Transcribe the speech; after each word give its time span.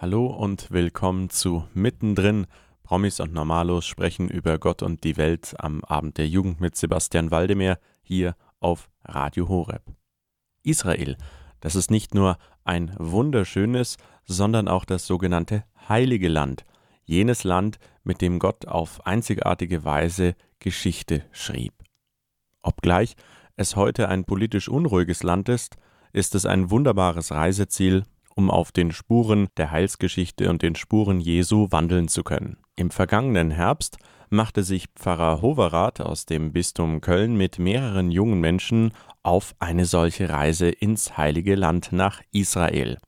Hallo 0.00 0.26
und 0.26 0.70
willkommen 0.70 1.28
zu 1.28 1.64
Mittendrin. 1.74 2.46
Promis 2.84 3.18
und 3.18 3.32
Normalos 3.32 3.84
sprechen 3.84 4.28
über 4.28 4.56
Gott 4.60 4.84
und 4.84 5.02
die 5.02 5.16
Welt 5.16 5.56
am 5.58 5.82
Abend 5.82 6.18
der 6.18 6.28
Jugend 6.28 6.60
mit 6.60 6.76
Sebastian 6.76 7.32
Waldemar 7.32 7.80
hier 8.00 8.36
auf 8.60 8.90
Radio 9.04 9.48
Horeb. 9.48 9.82
Israel, 10.62 11.16
das 11.58 11.74
ist 11.74 11.90
nicht 11.90 12.14
nur 12.14 12.38
ein 12.62 12.94
wunderschönes, 12.96 13.96
sondern 14.24 14.68
auch 14.68 14.84
das 14.84 15.04
sogenannte 15.04 15.64
Heilige 15.88 16.28
Land, 16.28 16.64
jenes 17.04 17.42
Land, 17.42 17.80
mit 18.04 18.20
dem 18.20 18.38
Gott 18.38 18.68
auf 18.68 19.04
einzigartige 19.04 19.82
Weise 19.82 20.36
Geschichte 20.60 21.24
schrieb. 21.32 21.72
Obgleich 22.62 23.16
es 23.56 23.74
heute 23.74 24.08
ein 24.08 24.24
politisch 24.24 24.68
unruhiges 24.68 25.24
Land 25.24 25.48
ist, 25.48 25.76
ist 26.12 26.36
es 26.36 26.46
ein 26.46 26.70
wunderbares 26.70 27.32
Reiseziel 27.32 28.04
um 28.38 28.52
auf 28.52 28.70
den 28.70 28.92
Spuren 28.92 29.48
der 29.56 29.72
Heilsgeschichte 29.72 30.48
und 30.48 30.62
den 30.62 30.76
Spuren 30.76 31.18
Jesu 31.18 31.72
wandeln 31.72 32.06
zu 32.06 32.22
können. 32.22 32.56
Im 32.76 32.92
vergangenen 32.92 33.50
Herbst 33.50 33.98
machte 34.30 34.62
sich 34.62 34.86
Pfarrer 34.94 35.42
Hoverath 35.42 36.00
aus 36.00 36.24
dem 36.24 36.52
Bistum 36.52 37.00
Köln 37.00 37.36
mit 37.36 37.58
mehreren 37.58 38.12
jungen 38.12 38.38
Menschen 38.38 38.92
auf 39.24 39.56
eine 39.58 39.86
solche 39.86 40.28
Reise 40.28 40.68
ins 40.68 41.16
heilige 41.16 41.56
Land 41.56 41.88
nach 41.90 42.22
Israel. 42.30 42.98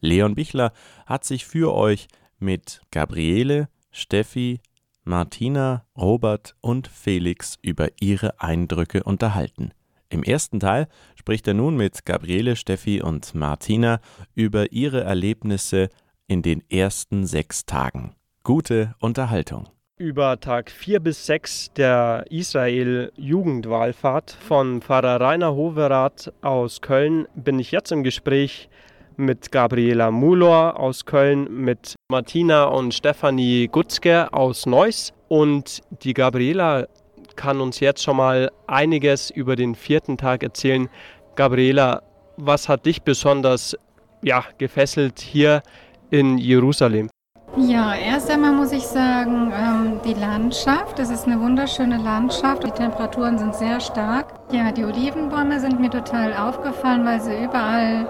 Leon 0.00 0.36
Bichler 0.36 0.72
hat 1.04 1.24
sich 1.24 1.46
für 1.46 1.74
euch 1.74 2.06
mit 2.38 2.80
Gabriele, 2.92 3.68
Steffi, 3.90 4.60
Martina, 5.02 5.84
Robert 5.96 6.54
und 6.60 6.86
Felix 6.86 7.58
über 7.60 7.88
ihre 8.00 8.40
Eindrücke 8.40 9.02
unterhalten. 9.02 9.72
Im 10.08 10.22
ersten 10.22 10.60
Teil 10.60 10.88
spricht 11.16 11.48
er 11.48 11.54
nun 11.54 11.76
mit 11.76 12.04
Gabriele, 12.04 12.56
Steffi 12.56 13.02
und 13.02 13.34
Martina 13.34 14.00
über 14.34 14.72
ihre 14.72 15.02
Erlebnisse 15.02 15.88
in 16.28 16.42
den 16.42 16.62
ersten 16.70 17.26
sechs 17.26 17.66
Tagen. 17.66 18.14
Gute 18.42 18.94
Unterhaltung. 19.00 19.68
Über 19.98 20.38
Tag 20.38 20.70
4 20.70 21.00
bis 21.00 21.24
6 21.26 21.72
der 21.72 22.26
Israel-Jugendwahlfahrt 22.28 24.30
von 24.30 24.82
Pfarrer 24.82 25.20
Rainer 25.20 25.54
Hoverath 25.54 26.32
aus 26.42 26.82
Köln 26.82 27.26
bin 27.34 27.58
ich 27.58 27.70
jetzt 27.70 27.92
im 27.92 28.04
Gespräch 28.04 28.68
mit 29.16 29.50
Gabriela 29.50 30.10
Mulor 30.10 30.78
aus 30.78 31.06
Köln, 31.06 31.48
mit 31.50 31.96
Martina 32.08 32.64
und 32.64 32.92
Stefanie 32.92 33.68
Gutzke 33.68 34.32
aus 34.32 34.66
Neuss. 34.66 35.12
Und 35.28 35.80
die 36.02 36.14
Gabriela 36.14 36.86
kann 37.36 37.60
uns 37.60 37.80
jetzt 37.80 38.02
schon 38.02 38.16
mal 38.16 38.50
einiges 38.66 39.30
über 39.30 39.56
den 39.56 39.74
vierten 39.74 40.16
Tag 40.16 40.42
erzählen. 40.42 40.88
Gabriela, 41.34 42.02
was 42.36 42.68
hat 42.68 42.86
dich 42.86 43.02
besonders 43.02 43.76
ja, 44.22 44.44
gefesselt 44.58 45.20
hier 45.20 45.62
in 46.10 46.38
Jerusalem? 46.38 47.08
Ja, 47.58 47.94
erst 47.94 48.30
einmal 48.30 48.52
muss 48.52 48.72
ich 48.72 48.82
sagen, 48.82 49.50
ähm, 49.56 50.00
die 50.04 50.12
Landschaft. 50.12 50.98
Es 50.98 51.08
ist 51.08 51.26
eine 51.26 51.40
wunderschöne 51.40 51.96
Landschaft. 51.96 52.64
Die 52.64 52.70
Temperaturen 52.70 53.38
sind 53.38 53.54
sehr 53.54 53.80
stark. 53.80 54.34
Ja, 54.52 54.72
die 54.72 54.84
Olivenbäume 54.84 55.58
sind 55.58 55.80
mir 55.80 55.88
total 55.88 56.34
aufgefallen, 56.34 57.06
weil 57.06 57.20
sie 57.20 57.44
überall 57.44 58.06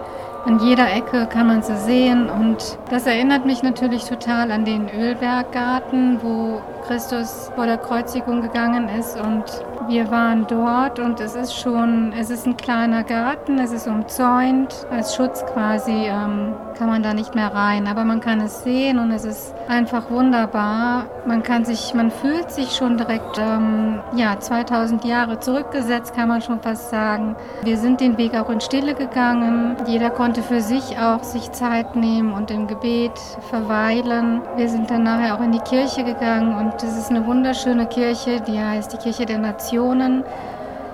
an 0.47 0.61
jeder 0.61 0.93
Ecke 0.93 1.27
kann 1.27 1.49
man 1.49 1.63
sie 1.63 1.77
sehen 1.77 2.31
und 2.31 2.79
das 2.89 3.07
erinnert 3.07 3.45
mich 3.45 3.63
natürlich 3.63 4.05
total 4.05 4.53
an 4.53 4.65
den 4.65 4.89
Ölberggarten, 4.89 6.21
wo 6.23 6.63
Christus 6.87 7.51
vor 7.57 7.67
der 7.67 7.79
Kreuzigung 7.79 8.43
gegangen 8.43 8.89
ist 8.89 9.21
und 9.21 9.45
wir 9.89 10.11
waren 10.11 10.47
dort 10.47 10.99
und 11.01 11.21
es 11.21 11.35
ist 11.35 11.55
schon, 11.55 12.13
es 12.19 12.31
ist 12.31 12.47
ein 12.47 12.57
kleiner 12.57 13.03
Garten, 13.03 13.59
es 13.59 13.73
ist 13.73 13.89
umzäunt, 13.89 14.87
als 14.91 15.15
Schutz 15.17 15.45
quasi 15.47 16.07
ähm, 16.07 16.55
kann 16.77 16.89
man 16.89 17.03
da 17.03 17.15
nicht 17.15 17.35
mehr 17.35 17.53
rein, 17.55 17.87
aber 17.87 18.05
man 18.05 18.21
kann 18.21 18.41
es 18.41 18.63
sehen 18.63 18.99
und 18.99 19.11
es 19.11 19.25
ist 19.25 19.55
einfach 19.69 20.11
wunderbar. 20.11 21.07
Man 21.27 21.43
kann 21.43 21.65
sich, 21.65 21.95
man 21.95 22.11
fühlt 22.11 22.51
sich 22.51 22.73
schon 22.73 22.99
direkt, 22.99 23.39
ähm, 23.39 24.01
ja, 24.15 24.39
2000 24.39 25.05
Jahre 25.05 25.41
zurückgesetzt, 25.41 26.15
kann 26.15 26.29
man 26.29 26.43
schon 26.43 26.61
fast 26.61 26.91
sagen. 26.91 27.35
Wir 27.63 27.79
sind 27.79 28.01
den 28.01 28.19
Weg 28.19 28.35
auch 28.35 28.51
in 28.51 28.61
Stille 28.61 28.95
gegangen. 28.95 29.77
Jeder 29.87 30.11
konnte 30.11 30.36
für 30.43 30.61
sich 30.61 30.99
auch 30.99 31.23
sich 31.23 31.53
Zeit 31.53 31.97
nehmen 31.97 32.33
und 32.33 32.51
im 32.51 32.67
Gebet 32.67 33.19
verweilen. 33.51 34.43
Wir 34.57 34.69
sind 34.69 34.91
dann 34.91 35.05
nachher 35.05 35.37
auch 35.37 35.43
in 35.43 35.53
die 35.53 35.61
Kirche 35.61 36.05
gegangen 36.05 36.55
und 36.57 36.75
das 36.83 36.97
ist 36.97 37.11
eine 37.11 37.27
wunderschöne 37.27 37.87
Kirche, 37.87 38.41
die 38.41 38.59
heißt 38.59 38.93
die 38.93 38.99
Kirche 38.99 39.27
der 39.27 39.39
Nationen. 39.39 40.25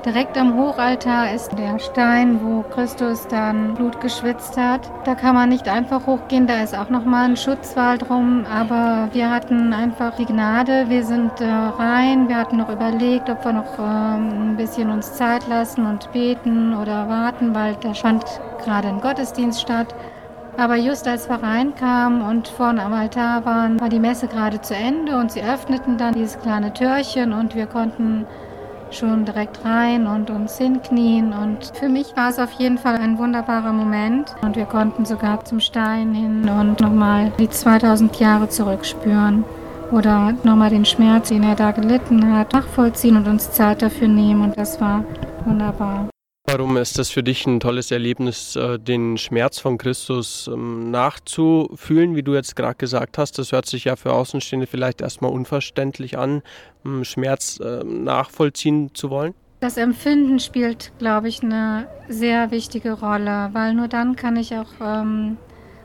Direkt 0.05 0.37
am 0.37 0.59
Hochaltar 0.59 1.33
ist 1.33 1.57
der 1.57 1.79
Stein, 1.79 2.41
wo 2.43 2.63
Christus 2.63 3.29
dann 3.29 3.75
Blut 3.75 4.01
geschwitzt 4.01 4.57
hat. 4.57 4.91
Da 5.05 5.15
kann 5.15 5.37
man 5.37 5.49
nicht 5.49 5.69
einfach 5.69 6.05
hochgehen, 6.07 6.49
da 6.49 6.61
ist 6.61 6.77
auch 6.77 6.89
nochmal 6.89 7.27
ein 7.27 7.37
Schutzwall 7.37 7.99
drum, 7.99 8.45
aber 8.53 9.11
wir 9.13 9.31
hatten 9.31 9.73
einfach 9.73 10.17
die 10.17 10.25
Gnade, 10.25 10.87
wir 10.89 11.05
sind 11.05 11.41
äh, 11.41 11.45
rein, 11.45 12.29
wir 12.29 12.37
hatten 12.37 12.57
noch 12.57 12.69
überlegt, 12.69 13.31
ob 13.31 13.45
wir 13.45 13.53
noch 13.53 13.79
ähm, 13.79 14.51
ein 14.51 14.57
bisschen 14.57 14.91
uns 14.91 15.13
Zeit 15.13 15.47
lassen 15.47 15.87
und 15.87 16.11
beten 16.11 16.75
oder 16.75 17.09
warten, 17.09 17.55
weil 17.55 17.77
da 17.81 17.95
fand 17.95 18.25
gerade 18.65 18.89
ein 18.89 19.01
Gottesdienst 19.01 19.61
statt. 19.61 19.95
Aber 20.57 20.75
just 20.75 21.07
als 21.07 21.29
wir 21.29 21.41
reinkamen 21.41 22.23
und 22.23 22.49
vorne 22.49 22.83
am 22.83 22.93
Altar 22.93 23.45
waren, 23.45 23.81
war 23.81 23.89
die 23.89 24.01
Messe 24.01 24.27
gerade 24.27 24.61
zu 24.61 24.75
Ende 24.75 25.17
und 25.17 25.31
sie 25.31 25.43
öffneten 25.43 25.97
dann 25.97 26.15
dieses 26.15 26.41
kleine 26.41 26.73
Türchen 26.73 27.33
und 27.33 27.55
wir 27.55 27.67
konnten 27.67 28.27
schon 28.93 29.25
direkt 29.25 29.65
rein 29.65 30.07
und 30.07 30.31
uns 30.31 30.59
hinknien. 30.59 31.33
Und 31.33 31.73
für 31.75 31.89
mich 31.89 32.17
war 32.17 32.31
es 32.31 32.39
auf 32.39 32.53
jeden 32.53 32.79
Fall 32.79 32.97
ein 32.97 33.19
wunderbarer 33.19 33.73
Moment. 33.73 34.35
Und 34.43 34.57
wir 34.57 34.67
konnten 34.67 35.05
sogar 35.05 35.45
zum 35.45 35.61
Stein 35.61 36.15
hin 36.15 36.49
und 36.49 36.81
nochmal 36.81 37.33
die 37.39 37.49
2000 37.49 38.19
Jahre 38.21 38.49
zurückspüren. 38.49 39.45
Oder 39.91 40.33
nochmal 40.43 40.71
den 40.71 40.85
Schmerz, 40.85 41.29
den 41.29 41.43
er 41.43 41.55
da 41.55 41.71
gelitten 41.71 42.33
hat, 42.33 42.53
nachvollziehen 42.53 43.17
und 43.17 43.29
uns 43.29 43.51
Zeit 43.51 43.83
dafür 43.83 44.09
nehmen. 44.09 44.43
Und 44.43 44.57
das 44.57 44.81
war 44.81 45.05
wunderbar. 45.45 46.12
Warum 46.53 46.77
ist 46.77 46.99
das 46.99 47.09
für 47.09 47.23
dich 47.23 47.47
ein 47.47 47.61
tolles 47.61 47.91
Erlebnis, 47.91 48.57
äh, 48.57 48.79
den 48.79 49.17
Schmerz 49.17 49.59
von 49.59 49.79
Christus 49.79 50.51
ähm, 50.53 50.91
nachzufühlen, 50.91 52.15
wie 52.15 52.23
du 52.23 52.35
jetzt 52.35 52.57
gerade 52.57 52.75
gesagt 52.75 53.17
hast? 53.17 53.39
Das 53.39 53.53
hört 53.53 53.65
sich 53.65 53.85
ja 53.85 53.97
für 53.97 54.13
Außenstehende 54.13 54.67
vielleicht 54.67 55.01
erstmal 55.01 55.33
unverständlich 55.33 56.19
an, 56.19 56.43
Schmerz 57.05 57.59
ähm, 57.65 58.05
nachvollziehen 58.05 58.91
zu 58.93 59.09
wollen. 59.09 59.33
Das 59.61 59.79
Empfinden 59.79 60.41
spielt, 60.41 60.93
glaube 60.99 61.29
ich, 61.29 61.43
eine 61.43 61.87
sehr 62.11 62.51
wichtige 62.51 62.93
Rolle, 62.93 63.49
weil 63.55 63.73
nur 63.73 63.89
dann 63.89 64.15
kann 64.15 64.37
ich 64.37 64.55
auch 64.55 64.73
ähm, 64.79 65.39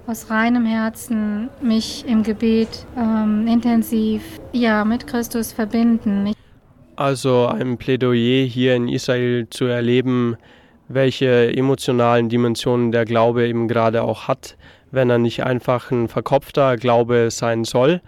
aus 0.06 0.30
reinem 0.30 0.66
Herzen 0.66 1.48
mich 1.62 2.04
im 2.06 2.24
Gebet 2.24 2.86
ähm, 2.98 3.48
intensiv 3.48 4.22
ja, 4.52 4.84
mit 4.84 5.08
Christus 5.08 5.54
verbinden. 5.54 6.28
Ich 6.28 6.38
also 6.98 7.46
ein 7.46 7.78
Plädoyer 7.78 8.46
hier 8.46 8.76
in 8.76 8.88
Israel 8.88 9.48
zu 9.52 9.66
erleben, 9.66 10.36
welche 10.88 11.56
emotionalen 11.56 12.30
Dimensionen 12.30 12.92
der 12.92 13.06
Glaube 13.06 13.48
eben 13.48 13.68
gerade 13.68 14.04
auch 14.04 14.28
hat, 14.28 14.58
wenn 14.92 15.10
er 15.10 15.18
nicht 15.18 15.44
einfach 15.44 15.92
ein 15.92 16.08
verkopfter 16.08 16.78
Glaube 16.78 17.30
sein 17.32 17.64
soll. 17.64 18.02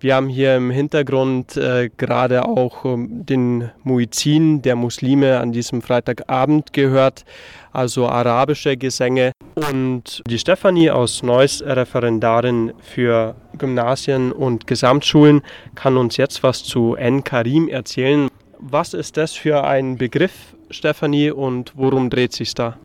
Wir 0.00 0.14
haben 0.14 0.28
hier 0.28 0.54
im 0.56 0.70
Hintergrund 0.70 1.56
äh, 1.56 1.90
gerade 1.96 2.46
auch 2.46 2.84
ähm, 2.84 3.26
den 3.26 3.70
Muizin 3.82 4.62
der 4.62 4.76
Muslime 4.76 5.40
an 5.40 5.50
diesem 5.50 5.82
Freitagabend 5.82 6.72
gehört, 6.72 7.24
also 7.72 8.06
arabische 8.06 8.76
Gesänge. 8.76 9.32
Und 9.56 10.22
die 10.28 10.38
Stefanie 10.38 10.92
aus 10.92 11.24
Neuss, 11.24 11.64
Referendarin 11.66 12.74
für 12.80 13.34
Gymnasien 13.58 14.30
und 14.30 14.68
Gesamtschulen, 14.68 15.42
kann 15.74 15.96
uns 15.96 16.16
jetzt 16.16 16.44
was 16.44 16.62
zu 16.62 16.94
En-Karim 16.94 17.68
erzählen. 17.68 18.28
Was 18.60 18.94
ist 18.94 19.16
das 19.16 19.32
für 19.32 19.64
ein 19.64 19.98
Begriff, 19.98 20.54
Stefanie, 20.70 21.30
und 21.30 21.72
worum 21.76 22.10
dreht 22.10 22.32
sich 22.32 22.54
da? 22.54 22.78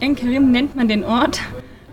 En-Karim 0.00 0.50
nennt 0.50 0.76
man 0.76 0.88
den 0.88 1.04
Ort, 1.04 1.40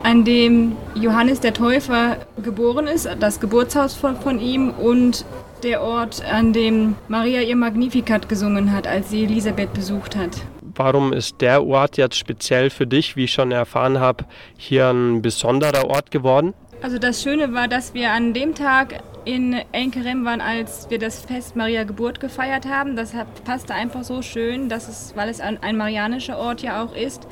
an 0.04 0.24
dem 0.26 0.76
Johannes 0.94 1.40
der 1.40 1.54
Täufer 1.54 2.18
geboren 2.44 2.88
ist, 2.88 3.08
das 3.20 3.40
Geburtshaus 3.40 3.96
von, 3.96 4.16
von 4.18 4.40
ihm 4.40 4.70
und 4.70 5.26
der 5.64 5.82
Ort, 5.82 6.24
an 6.26 6.54
dem 6.54 6.96
Maria 7.08 7.42
ihr 7.42 7.56
Magnificat 7.56 8.30
gesungen 8.30 8.72
hat, 8.72 8.86
als 8.86 9.10
sie 9.10 9.24
Elisabeth 9.24 9.74
besucht 9.74 10.16
hat. 10.16 10.42
Warum 10.76 11.14
ist 11.14 11.40
der 11.42 11.66
Ort 11.66 11.98
jetzt 11.98 12.18
speziell 12.18 12.70
für 12.70 12.86
dich, 12.86 13.16
wie 13.16 13.24
ich 13.24 13.32
schon 13.32 13.52
erfahren 13.52 14.00
habe, 14.00 14.26
hier 14.58 14.90
ein 14.90 15.22
besonderer 15.22 15.90
Ort 15.90 16.12
geworden? 16.12 16.54
Also 16.82 17.00
das 17.00 17.22
Schöne 17.22 17.54
war, 17.54 17.68
dass 17.68 17.94
wir 17.94 18.12
an 18.12 18.34
dem 18.34 18.54
Tag 18.54 19.02
in 19.26 19.54
Enkerem 19.72 20.24
waren, 20.24 20.42
als 20.42 20.90
wir 20.90 21.00
das 21.00 21.20
Fest 21.20 21.56
Maria 21.56 21.84
Geburt 21.84 22.20
gefeiert 22.20 22.68
haben. 22.68 22.96
Das 22.96 23.14
passte 23.44 23.74
einfach 23.74 24.04
so 24.04 24.22
schön, 24.22 24.70
dass 24.70 24.88
es, 24.88 25.16
weil 25.16 25.30
es 25.30 25.42
ein, 25.42 25.62
ein 25.64 25.78
marianischer 25.78 26.38
Ort 26.38 26.62
ja 26.62 26.84
auch 26.84 26.96
ist. 26.96 27.28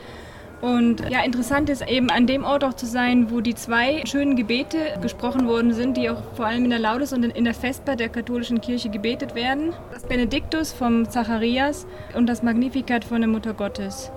Und 0.63 1.01
ja, 1.09 1.21
interessant 1.25 1.69
ist 1.69 1.85
eben 1.89 2.09
an 2.09 2.25
dem 2.25 2.45
Ort 2.45 2.63
auch 2.63 2.73
zu 2.73 2.85
sein, 2.85 3.29
wo 3.29 3.41
die 3.41 3.53
zwei 3.53 4.01
schönen 4.05 4.37
Gebete 4.37 4.97
gesprochen 5.01 5.45
worden 5.45 5.73
sind, 5.73 5.97
die 5.97 6.09
auch 6.09 6.23
vor 6.35 6.45
allem 6.45 6.63
in 6.63 6.69
der 6.69 6.79
Laudes 6.79 7.11
und 7.11 7.25
in 7.25 7.43
der 7.43 7.53
Vesper 7.53 7.97
der 7.97 8.07
katholischen 8.07 8.61
Kirche 8.61 8.89
gebetet 8.89 9.35
werden. 9.35 9.73
Das 9.93 10.03
Benediktus 10.03 10.71
vom 10.71 11.09
Zacharias 11.09 11.85
und 12.15 12.27
das 12.27 12.43
Magnificat 12.43 13.03
von 13.03 13.19
der 13.19 13.27
Mutter 13.27 13.53
Gottes. 13.53 14.09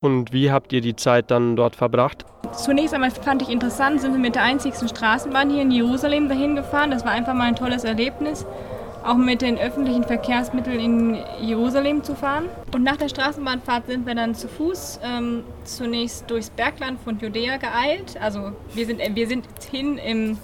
Und 0.00 0.32
wie 0.32 0.50
habt 0.50 0.72
ihr 0.72 0.80
die 0.80 0.96
Zeit 0.96 1.30
dann 1.30 1.54
dort 1.54 1.76
verbracht? 1.76 2.26
Zunächst 2.56 2.94
einmal 2.94 3.10
fand 3.10 3.42
ich 3.42 3.48
interessant, 3.48 4.00
sind 4.00 4.12
wir 4.12 4.20
mit 4.20 4.36
der 4.36 4.42
einzigsten 4.42 4.88
Straßenbahn 4.88 5.50
hier 5.50 5.62
in 5.62 5.70
Jerusalem 5.70 6.28
dahin 6.28 6.56
gefahren. 6.56 6.90
Das 6.90 7.04
war 7.04 7.12
einfach 7.12 7.34
mal 7.34 7.44
ein 7.44 7.56
tolles 7.56 7.84
Erlebnis, 7.84 8.46
auch 9.04 9.16
mit 9.16 9.42
den 9.42 9.58
öffentlichen 9.58 10.04
Verkehrsmitteln 10.04 10.78
in 10.80 11.18
Jerusalem 11.42 12.04
zu 12.04 12.14
fahren. 12.14 12.44
Und 12.72 12.84
nach 12.84 12.96
der 12.96 13.08
Straßenbahnfahrt 13.08 13.86
sind 13.86 14.06
wir 14.06 14.14
dann 14.14 14.34
zu 14.34 14.48
Fuß 14.48 15.00
ähm, 15.02 15.44
zunächst 15.64 16.30
durchs 16.30 16.50
Bergland 16.50 17.00
von 17.02 17.18
Judäa 17.18 17.56
geeilt. 17.56 18.16
Also 18.20 18.52
wir 18.72 18.86
sind, 18.86 19.00
wir 19.14 19.26
sind 19.26 19.46
hin 19.70 19.98
im 19.98 20.38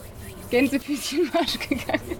Gänsefüßchenmarsch 0.51 1.59
gegangen. 1.69 2.19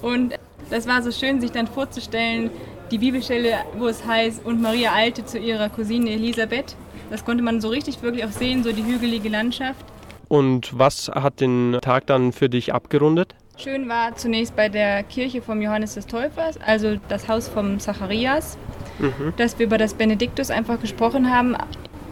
Und 0.00 0.34
das 0.70 0.86
war 0.86 1.02
so 1.02 1.10
schön, 1.10 1.40
sich 1.40 1.50
dann 1.50 1.66
vorzustellen, 1.66 2.50
die 2.90 2.98
Bibelstelle, 2.98 3.58
wo 3.76 3.88
es 3.88 4.06
heißt, 4.06 4.44
und 4.44 4.62
Maria 4.62 4.92
eilte 4.94 5.24
zu 5.24 5.38
ihrer 5.38 5.68
Cousine 5.68 6.10
Elisabeth. 6.10 6.76
Das 7.10 7.24
konnte 7.24 7.42
man 7.42 7.60
so 7.60 7.68
richtig 7.68 8.02
wirklich 8.02 8.24
auch 8.24 8.30
sehen, 8.30 8.62
so 8.62 8.72
die 8.72 8.84
hügelige 8.84 9.28
Landschaft. 9.28 9.84
Und 10.28 10.78
was 10.78 11.08
hat 11.08 11.40
den 11.40 11.76
Tag 11.82 12.06
dann 12.06 12.32
für 12.32 12.48
dich 12.48 12.72
abgerundet? 12.72 13.34
Schön 13.56 13.88
war 13.88 14.14
zunächst 14.14 14.54
bei 14.56 14.68
der 14.68 15.02
Kirche 15.02 15.42
vom 15.42 15.60
Johannes 15.60 15.94
des 15.94 16.06
Täufers, 16.06 16.56
also 16.64 16.96
das 17.08 17.28
Haus 17.28 17.48
vom 17.48 17.80
Zacharias, 17.80 18.56
mhm. 18.98 19.34
dass 19.36 19.58
wir 19.58 19.66
über 19.66 19.76
das 19.76 19.92
Benediktus 19.92 20.50
einfach 20.50 20.80
gesprochen 20.80 21.30
haben. 21.30 21.56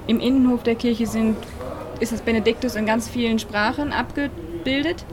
Im 0.08 0.20
Innenhof 0.20 0.62
der 0.64 0.74
Kirche 0.74 1.06
sind, 1.06 1.36
ist 2.00 2.12
das 2.12 2.20
Benediktus 2.20 2.74
in 2.74 2.84
ganz 2.84 3.08
vielen 3.08 3.38
Sprachen 3.38 3.92
abgebildet. 3.92 5.04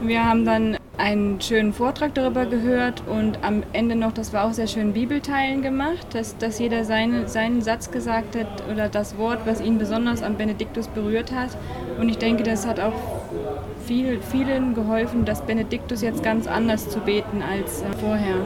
Wir 0.00 0.24
haben 0.24 0.44
dann 0.44 0.78
einen 0.96 1.40
schönen 1.40 1.72
Vortrag 1.72 2.14
darüber 2.14 2.46
gehört 2.46 3.02
und 3.06 3.42
am 3.42 3.62
Ende 3.72 3.96
noch, 3.96 4.12
das 4.12 4.32
war 4.32 4.44
auch 4.44 4.52
sehr 4.52 4.66
schön, 4.66 4.92
Bibelteilen 4.92 5.62
gemacht, 5.62 6.06
dass, 6.12 6.36
dass 6.38 6.58
jeder 6.58 6.84
seine, 6.84 7.28
seinen 7.28 7.62
Satz 7.62 7.90
gesagt 7.90 8.36
hat 8.36 8.68
oder 8.70 8.88
das 8.88 9.18
Wort, 9.18 9.40
was 9.44 9.60
ihn 9.60 9.78
besonders 9.78 10.22
am 10.22 10.36
Benediktus 10.36 10.88
berührt 10.88 11.32
hat. 11.32 11.56
Und 11.98 12.08
ich 12.08 12.18
denke, 12.18 12.42
das 12.42 12.66
hat 12.66 12.78
auch 12.80 12.92
viel, 13.86 14.20
vielen 14.20 14.74
geholfen, 14.74 15.24
das 15.24 15.44
Benediktus 15.44 16.02
jetzt 16.02 16.22
ganz 16.22 16.46
anders 16.46 16.88
zu 16.88 17.00
beten 17.00 17.42
als 17.42 17.82
äh, 17.82 17.92
vorher. 18.00 18.36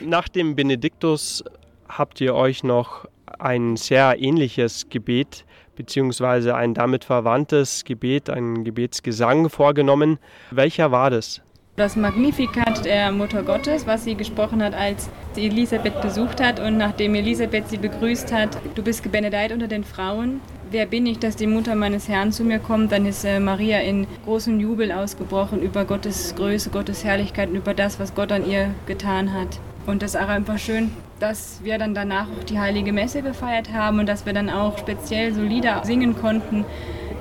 Nach 0.00 0.28
dem 0.28 0.54
Benediktus 0.54 1.42
habt 1.88 2.20
ihr 2.20 2.34
euch 2.34 2.62
noch 2.62 3.06
ein 3.38 3.76
sehr 3.76 4.20
ähnliches 4.20 4.88
Gebet 4.88 5.44
beziehungsweise 5.76 6.56
ein 6.56 6.74
damit 6.74 7.04
verwandtes 7.04 7.84
Gebet, 7.84 8.30
ein 8.30 8.64
Gebetsgesang 8.64 9.50
vorgenommen. 9.50 10.18
Welcher 10.50 10.90
war 10.90 11.10
das? 11.10 11.42
Das 11.76 11.94
Magnificat 11.94 12.86
der 12.86 13.12
Mutter 13.12 13.42
Gottes, 13.42 13.86
was 13.86 14.04
sie 14.04 14.14
gesprochen 14.14 14.62
hat, 14.62 14.72
als 14.72 15.10
sie 15.34 15.44
Elisabeth 15.44 16.00
besucht 16.00 16.42
hat 16.42 16.58
und 16.58 16.78
nachdem 16.78 17.14
Elisabeth 17.14 17.68
sie 17.68 17.76
begrüßt 17.76 18.32
hat, 18.32 18.56
du 18.74 18.82
bist 18.82 19.02
gebenedeit 19.02 19.52
unter 19.52 19.68
den 19.68 19.84
Frauen. 19.84 20.40
Wer 20.70 20.86
bin 20.86 21.04
ich, 21.04 21.18
dass 21.18 21.36
die 21.36 21.46
Mutter 21.46 21.74
meines 21.74 22.08
Herrn 22.08 22.32
zu 22.32 22.44
mir 22.44 22.60
kommt? 22.60 22.92
Dann 22.92 23.04
ist 23.04 23.26
äh, 23.26 23.40
Maria 23.40 23.80
in 23.80 24.06
großem 24.24 24.58
Jubel 24.58 24.90
ausgebrochen 24.90 25.60
über 25.60 25.84
Gottes 25.84 26.34
Größe, 26.34 26.70
Gottes 26.70 27.04
Herrlichkeit 27.04 27.50
und 27.50 27.56
über 27.56 27.74
das, 27.74 28.00
was 28.00 28.14
Gott 28.14 28.32
an 28.32 28.48
ihr 28.50 28.74
getan 28.86 29.34
hat. 29.34 29.60
Und 29.84 30.00
das 30.00 30.16
auch 30.16 30.28
einfach 30.28 30.58
schön, 30.58 30.92
dass 31.20 31.60
wir 31.62 31.76
dann 31.76 31.94
danach 31.94 32.28
auch 32.28 32.44
die 32.44 32.58
Heilige 32.58 32.94
Messe 32.94 33.20
gefeiert 33.20 33.70
haben 33.74 33.98
und 33.98 34.08
dass 34.08 34.24
wir 34.24 34.32
dann 34.32 34.48
auch 34.48 34.78
speziell 34.78 35.34
so 35.34 35.42
Lieder 35.42 35.82
singen 35.84 36.16
konnten, 36.16 36.64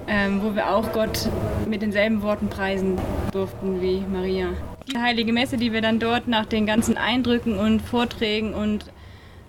ähm, 0.07 0.42
wo 0.44 0.56
wir 0.56 0.69
auch 0.69 0.92
Gott 0.92 1.30
mit 1.68 1.81
denselben 1.81 2.22
Worten 2.22 2.48
preisen 2.48 2.98
durften 3.31 3.81
wie 3.81 4.02
Maria. 4.12 4.50
Die 4.88 4.98
heilige 4.98 5.34
Messe, 5.34 5.57
die 5.57 5.74
wir 5.74 5.81
dann 5.81 6.00
dort 6.00 6.28
nach 6.28 6.46
den 6.46 6.66
ganzen 6.66 6.98
Eindrücken 6.98 7.57
und 7.57 7.81
Vorträgen 7.81 8.54
und 8.54 8.86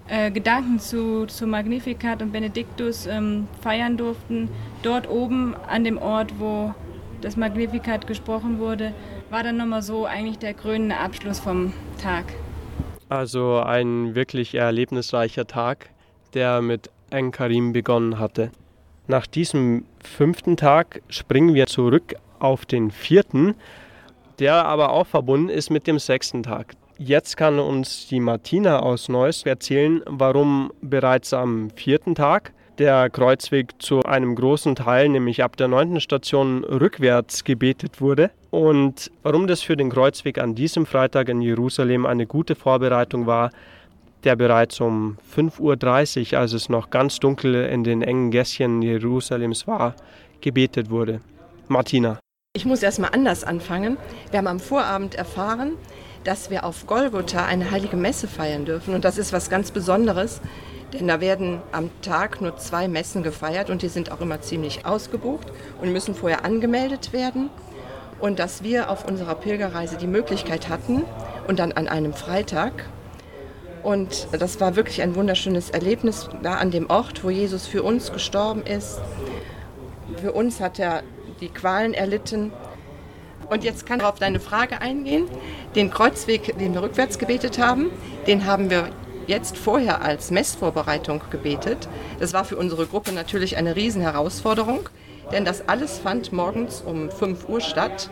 äh, 0.08 0.30
Gedanken 0.30 0.78
zu, 0.78 1.26
zu 1.26 1.46
Magnificat 1.46 2.22
und 2.22 2.32
Benediktus 2.32 3.06
ähm, 3.06 3.48
feiern 3.60 3.96
durften, 3.96 4.48
dort 4.82 5.08
oben 5.10 5.54
an 5.68 5.84
dem 5.84 5.98
Ort, 5.98 6.38
wo 6.38 6.74
das 7.20 7.36
Magnificat 7.36 8.06
gesprochen 8.06 8.58
wurde, 8.58 8.92
war 9.30 9.42
dann 9.42 9.56
nochmal 9.56 9.82
so 9.82 10.06
eigentlich 10.06 10.38
der 10.38 10.54
krönende 10.54 10.96
Abschluss 10.96 11.40
vom 11.40 11.72
Tag. 12.00 12.24
Also 13.08 13.58
ein 13.58 14.14
wirklich 14.14 14.54
erlebnisreicher 14.54 15.46
Tag, 15.46 15.90
der 16.34 16.62
mit 16.62 16.90
Enkarim 17.10 17.72
begonnen 17.72 18.18
hatte. 18.18 18.50
Nach 19.08 19.26
diesem 19.26 19.84
fünften 20.02 20.56
Tag 20.56 21.02
springen 21.08 21.54
wir 21.54 21.66
zurück 21.66 22.16
auf 22.40 22.66
den 22.66 22.90
vierten, 22.90 23.54
der 24.38 24.64
aber 24.66 24.90
auch 24.90 25.06
verbunden 25.06 25.48
ist 25.48 25.70
mit 25.70 25.86
dem 25.86 25.98
sechsten 25.98 26.42
Tag. 26.42 26.74
Jetzt 26.98 27.36
kann 27.36 27.58
uns 27.58 28.08
die 28.08 28.20
Martina 28.20 28.80
aus 28.80 29.08
Neuss 29.08 29.44
erzählen, 29.44 30.02
warum 30.06 30.72
bereits 30.80 31.32
am 31.32 31.70
vierten 31.70 32.14
Tag 32.14 32.52
der 32.78 33.08
Kreuzweg 33.10 33.80
zu 33.80 34.02
einem 34.02 34.34
großen 34.34 34.74
Teil, 34.74 35.08
nämlich 35.08 35.42
ab 35.42 35.56
der 35.56 35.68
neunten 35.68 36.00
Station, 36.00 36.64
rückwärts 36.64 37.44
gebetet 37.44 38.00
wurde 38.00 38.30
und 38.50 39.10
warum 39.22 39.46
das 39.46 39.62
für 39.62 39.76
den 39.76 39.90
Kreuzweg 39.90 40.38
an 40.38 40.54
diesem 40.54 40.84
Freitag 40.84 41.28
in 41.28 41.40
Jerusalem 41.40 42.06
eine 42.06 42.26
gute 42.26 42.54
Vorbereitung 42.54 43.26
war, 43.26 43.50
der 44.24 44.36
bereits 44.36 44.80
um 44.80 45.18
5.30 45.34 46.32
Uhr, 46.32 46.38
als 46.40 46.52
es 46.52 46.68
noch 46.68 46.90
ganz 46.90 47.18
dunkel 47.18 47.54
in 47.54 47.84
den 47.84 48.02
engen 48.02 48.30
Gässchen 48.30 48.82
Jerusalems 48.82 49.66
war, 49.66 49.94
gebetet 50.40 50.90
wurde. 50.90 51.20
Martina. 51.68 52.18
Ich 52.54 52.64
muss 52.64 52.82
erstmal 52.82 53.10
anders 53.12 53.44
anfangen. 53.44 53.98
Wir 54.30 54.38
haben 54.38 54.46
am 54.46 54.60
Vorabend 54.60 55.14
erfahren, 55.14 55.72
dass 56.24 56.50
wir 56.50 56.64
auf 56.64 56.86
Golgotha 56.86 57.44
eine 57.44 57.70
heilige 57.70 57.96
Messe 57.96 58.28
feiern 58.28 58.64
dürfen. 58.64 58.94
Und 58.94 59.04
das 59.04 59.18
ist 59.18 59.32
was 59.32 59.50
ganz 59.50 59.70
Besonderes, 59.70 60.40
denn 60.92 61.06
da 61.06 61.20
werden 61.20 61.60
am 61.72 61.90
Tag 62.00 62.40
nur 62.40 62.56
zwei 62.56 62.88
Messen 62.88 63.22
gefeiert 63.22 63.70
und 63.70 63.82
die 63.82 63.88
sind 63.88 64.10
auch 64.10 64.20
immer 64.20 64.40
ziemlich 64.40 64.86
ausgebucht 64.86 65.52
und 65.80 65.92
müssen 65.92 66.14
vorher 66.14 66.44
angemeldet 66.44 67.12
werden. 67.12 67.50
Und 68.18 68.38
dass 68.38 68.62
wir 68.62 68.90
auf 68.90 69.06
unserer 69.06 69.34
Pilgerreise 69.34 69.98
die 69.98 70.06
Möglichkeit 70.06 70.70
hatten 70.70 71.04
und 71.46 71.58
dann 71.58 71.72
an 71.72 71.86
einem 71.86 72.14
Freitag 72.14 72.86
und 73.86 74.26
das 74.32 74.60
war 74.60 74.74
wirklich 74.74 75.00
ein 75.00 75.14
wunderschönes 75.14 75.70
Erlebnis 75.70 76.28
da 76.42 76.54
an 76.54 76.72
dem 76.72 76.90
Ort, 76.90 77.22
wo 77.22 77.30
Jesus 77.30 77.68
für 77.68 77.84
uns 77.84 78.12
gestorben 78.12 78.64
ist. 78.64 79.00
Für 80.20 80.32
uns 80.32 80.58
hat 80.58 80.80
er 80.80 81.04
die 81.40 81.50
Qualen 81.50 81.94
erlitten. 81.94 82.50
Und 83.48 83.62
jetzt 83.62 83.86
kann 83.86 84.00
ich 84.00 84.04
auf 84.04 84.18
deine 84.18 84.40
Frage 84.40 84.80
eingehen. 84.80 85.28
Den 85.76 85.92
Kreuzweg, 85.92 86.58
den 86.58 86.74
wir 86.74 86.82
rückwärts 86.82 87.20
gebetet 87.20 87.60
haben, 87.60 87.92
den 88.26 88.44
haben 88.44 88.70
wir 88.70 88.88
jetzt 89.28 89.56
vorher 89.56 90.02
als 90.02 90.32
Messvorbereitung 90.32 91.20
gebetet. 91.30 91.88
Das 92.18 92.32
war 92.32 92.44
für 92.44 92.56
unsere 92.56 92.86
Gruppe 92.86 93.12
natürlich 93.12 93.56
eine 93.56 93.76
Riesenherausforderung, 93.76 94.88
denn 95.30 95.44
das 95.44 95.68
alles 95.68 96.00
fand 96.00 96.32
morgens 96.32 96.82
um 96.84 97.08
5 97.08 97.48
Uhr 97.48 97.60
statt. 97.60 98.10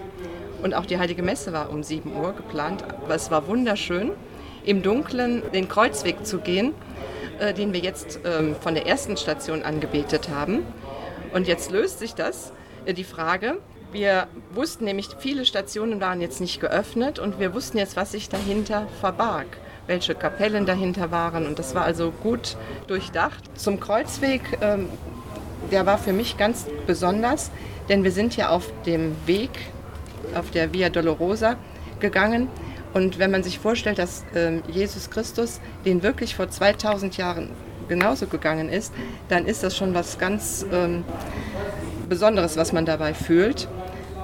Und 0.63 0.73
auch 0.73 0.87
die 0.87 1.01
Heilige 1.01 1.25
Messe 1.25 1.53
war 1.53 1.71
um 1.71 1.83
7 1.83 2.15
Uhr 2.17 2.33
geplant. 2.33 2.85
Aber 2.85 3.17
es 3.17 3.33
war 3.33 3.49
wunderschön 3.49 4.13
im 4.65 4.83
Dunkeln 4.83 5.43
den 5.53 5.69
Kreuzweg 5.69 6.27
zu 6.27 6.39
gehen, 6.39 6.75
äh, 7.39 7.55
den 7.55 7.73
wir 7.73 7.81
jetzt 7.81 8.21
ähm, 8.25 8.57
von 8.61 8.75
der 8.75 8.87
ersten 8.87 9.17
Station 9.17 9.63
angebetet 9.63 10.29
haben. 10.29 10.65
Und 11.33 11.49
jetzt 11.49 11.71
löst 11.71 11.99
sich 11.99 12.15
das, 12.15 12.53
äh, 12.85 12.95
die 12.95 13.05
Frage. 13.05 13.59
Wir 13.93 14.27
wussten 14.53 14.85
nämlich, 14.85 15.09
viele 15.19 15.45
Stationen 15.45 16.01
waren 16.01 16.21
jetzt 16.21 16.41
nicht 16.41 16.61
geöffnet 16.61 17.19
und 17.19 17.39
wir 17.39 17.55
wussten 17.55 17.79
jetzt, 17.79 17.97
was 17.97 18.13
sich 18.13 18.29
dahinter 18.29 18.89
verbarg 19.01 19.47
welche 19.87 20.15
Kapellen 20.15 20.67
dahinter 20.67 21.11
waren. 21.11 21.47
Und 21.47 21.59
das 21.59 21.75
war 21.75 21.85
also 21.85 22.11
gut 22.11 22.57
durchdacht. 22.87 23.43
Zum 23.59 23.81
Kreuzweg, 23.81 24.41
ähm, 24.61 24.89
der 25.71 25.87
war 25.87 25.99
für 25.99 26.13
mich 26.13 26.37
ganz 26.37 26.67
besonders, 26.87 27.51
denn 27.89 28.05
wir 28.05 28.13
sind 28.13 28.37
ja 28.37 28.49
auf 28.49 28.71
dem 28.87 29.15
Weg, 29.27 29.51
auf 30.35 30.51
der 30.51 30.73
Via 30.73 30.89
Dolorosa 30.89 31.57
gegangen. 32.01 32.49
Und 32.95 33.19
wenn 33.19 33.31
man 33.31 33.43
sich 33.43 33.59
vorstellt, 33.59 33.99
dass 33.99 34.25
ähm, 34.35 34.63
Jesus 34.71 35.11
Christus 35.11 35.61
den 35.85 36.03
wirklich 36.03 36.35
vor 36.37 36.49
2000 36.49 37.17
Jahren 37.17 37.51
genauso 37.89 38.27
gegangen 38.27 38.69
ist, 38.69 38.95
dann 39.29 39.47
ist 39.47 39.63
das 39.63 39.77
schon 39.77 39.95
was 39.95 40.19
ganz 40.19 40.65
ähm, 40.73 41.05
Besonderes, 42.09 42.57
was 42.57 42.73
man 42.73 42.87
dabei 42.87 43.13
fühlt. 43.13 43.69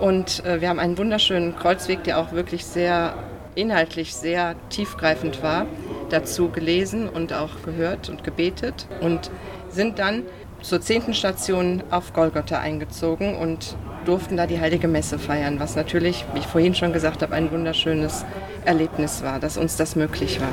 Und 0.01 0.45
äh, 0.47 0.61
wir 0.61 0.69
haben 0.69 0.79
einen 0.79 0.97
wunderschönen 0.97 1.57
Kreuzweg, 1.57 2.05
der 2.05 2.19
auch 2.19 2.33
wirklich 2.33 2.65
sehr 2.65 3.15
inhaltlich 3.55 4.15
sehr 4.15 4.55
tiefgreifend 4.71 5.43
war, 5.43 5.67
dazu 6.09 6.49
gelesen 6.49 7.09
und 7.09 7.33
auch 7.33 7.63
gehört 7.65 8.09
und 8.09 8.25
gebetet 8.25 8.87
und 9.01 9.31
sind 9.69 9.99
dann 9.99 10.23
zur 10.63 10.81
zehnten 10.81 11.15
Station 11.15 11.83
auf 11.91 12.13
Golgotha 12.13 12.59
eingezogen 12.59 13.37
und 13.37 13.77
durften 14.05 14.37
da 14.37 14.47
die 14.47 14.61
Heilige 14.61 14.89
Messe 14.89 15.19
feiern, 15.19 15.61
was 15.61 15.77
natürlich, 15.77 16.25
wie 16.35 16.41
ich 16.41 16.47
vorhin 16.47 16.75
schon 16.75 16.93
gesagt 16.93 17.23
habe, 17.23 17.35
ein 17.35 17.51
wunderschönes 17.51 18.25
Erlebnis 18.65 19.23
war, 19.23 19.41
dass 19.41 19.57
uns 19.57 19.77
das 19.77 19.97
möglich 19.97 20.41
war. 20.41 20.53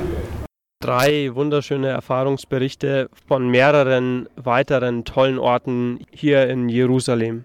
Drei 0.80 1.34
wunderschöne 1.34 1.88
Erfahrungsberichte 1.88 3.10
von 3.26 3.50
mehreren 3.50 4.28
weiteren 4.36 5.04
tollen 5.04 5.38
Orten 5.38 6.00
hier 6.12 6.48
in 6.48 6.68
Jerusalem. 6.68 7.44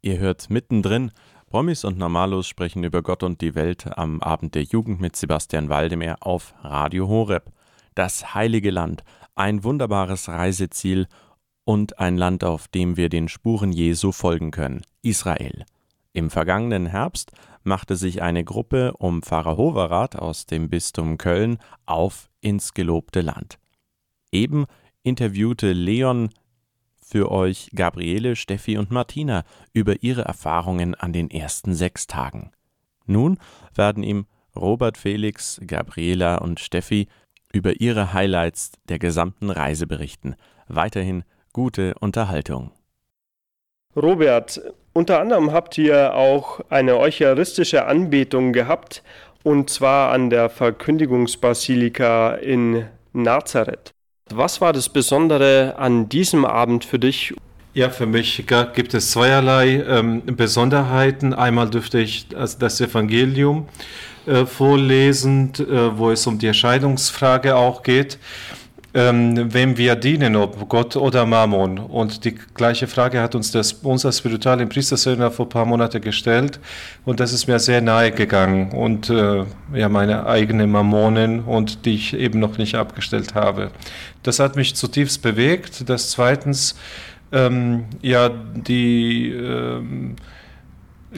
Ihr 0.00 0.18
hört 0.18 0.48
mittendrin. 0.48 1.10
Promis 1.50 1.84
und 1.84 1.98
Normalos 1.98 2.48
sprechen 2.48 2.82
über 2.82 3.02
Gott 3.02 3.22
und 3.22 3.40
die 3.40 3.54
Welt 3.54 3.86
am 3.96 4.22
Abend 4.22 4.54
der 4.54 4.62
Jugend 4.62 5.00
mit 5.00 5.16
Sebastian 5.16 5.68
Waldemar 5.68 6.16
auf 6.20 6.54
Radio 6.62 7.08
Horeb. 7.08 7.52
Das 7.94 8.34
Heilige 8.34 8.70
Land, 8.70 9.04
ein 9.34 9.62
wunderbares 9.62 10.28
Reiseziel 10.28 11.06
und 11.66 11.98
ein 11.98 12.16
Land, 12.16 12.44
auf 12.44 12.68
dem 12.68 12.96
wir 12.96 13.08
den 13.08 13.28
Spuren 13.28 13.72
Jesu 13.72 14.12
folgen 14.12 14.52
können, 14.52 14.82
Israel. 15.02 15.66
Im 16.12 16.30
vergangenen 16.30 16.86
Herbst 16.86 17.32
machte 17.64 17.96
sich 17.96 18.22
eine 18.22 18.44
Gruppe 18.44 18.92
um 18.96 19.20
Pfarrer 19.20 19.56
Hoverath 19.56 20.16
aus 20.16 20.46
dem 20.46 20.70
Bistum 20.70 21.18
Köln 21.18 21.58
auf 21.84 22.30
ins 22.40 22.72
gelobte 22.72 23.20
Land. 23.20 23.58
Eben 24.30 24.66
interviewte 25.02 25.72
Leon 25.72 26.30
für 27.02 27.32
euch 27.32 27.70
Gabriele, 27.74 28.36
Steffi 28.36 28.78
und 28.78 28.92
Martina 28.92 29.44
über 29.72 30.04
ihre 30.04 30.22
Erfahrungen 30.22 30.94
an 30.94 31.12
den 31.12 31.30
ersten 31.30 31.74
sechs 31.74 32.06
Tagen. 32.06 32.52
Nun 33.06 33.38
werden 33.74 34.04
ihm 34.04 34.26
Robert 34.54 34.96
Felix, 34.96 35.60
Gabriela 35.66 36.36
und 36.36 36.60
Steffi 36.60 37.08
über 37.52 37.80
ihre 37.80 38.12
Highlights 38.12 38.70
der 38.88 39.00
gesamten 39.00 39.50
Reise 39.50 39.88
berichten. 39.88 40.36
Weiterhin 40.68 41.24
gute 41.56 41.94
Unterhaltung. 42.00 42.70
Robert, 43.96 44.60
unter 44.92 45.20
anderem 45.20 45.52
habt 45.52 45.78
ihr 45.78 46.14
auch 46.14 46.60
eine 46.68 46.98
eucharistische 46.98 47.86
Anbetung 47.86 48.52
gehabt, 48.52 49.02
und 49.42 49.70
zwar 49.70 50.12
an 50.12 50.28
der 50.28 50.50
Verkündigungsbasilika 50.50 52.34
in 52.34 52.84
Nazareth. 53.14 53.94
Was 54.28 54.60
war 54.60 54.74
das 54.74 54.90
Besondere 54.90 55.76
an 55.78 56.10
diesem 56.10 56.44
Abend 56.44 56.84
für 56.84 56.98
dich? 56.98 57.32
Ja, 57.72 57.88
für 57.88 58.04
mich 58.04 58.44
gibt 58.74 58.92
es 58.92 59.12
zweierlei 59.12 59.82
ähm, 59.88 60.22
Besonderheiten. 60.26 61.32
Einmal 61.32 61.70
dürfte 61.70 62.00
ich 62.00 62.28
das, 62.28 62.58
das 62.58 62.82
Evangelium 62.82 63.66
äh, 64.26 64.44
vorlesen, 64.44 65.54
äh, 65.58 65.96
wo 65.96 66.10
es 66.10 66.26
um 66.26 66.38
die 66.38 66.48
Entscheidungsfrage 66.48 67.56
auch 67.56 67.82
geht 67.82 68.18
ähm, 68.94 69.52
wem 69.52 69.76
wir 69.76 69.94
dienen, 69.94 70.36
ob 70.36 70.68
Gott 70.68 70.96
oder 70.96 71.26
Mammon. 71.26 71.78
Und 71.78 72.24
die 72.24 72.34
gleiche 72.54 72.86
Frage 72.86 73.20
hat 73.20 73.34
uns 73.34 73.50
das, 73.50 73.72
unser 73.72 74.12
Spiritual 74.12 74.60
im 74.60 74.70
vor 74.70 75.46
ein 75.46 75.48
paar 75.48 75.66
Monaten 75.66 76.00
gestellt. 76.00 76.58
Und 77.04 77.20
das 77.20 77.32
ist 77.32 77.46
mir 77.46 77.58
sehr 77.58 77.80
nahe 77.80 78.10
gegangen. 78.10 78.72
Und 78.72 79.10
äh, 79.10 79.44
ja, 79.74 79.88
meine 79.88 80.26
eigene 80.26 80.66
Mammonen 80.66 81.40
und 81.40 81.84
die 81.84 81.94
ich 81.94 82.14
eben 82.14 82.40
noch 82.40 82.58
nicht 82.58 82.74
abgestellt 82.74 83.34
habe. 83.34 83.70
Das 84.22 84.38
hat 84.38 84.56
mich 84.56 84.74
zutiefst 84.74 85.22
bewegt. 85.22 85.88
Das 85.88 86.10
zweitens, 86.10 86.76
ähm, 87.32 87.84
ja, 88.02 88.28
die 88.28 89.30
ähm, 89.30 90.16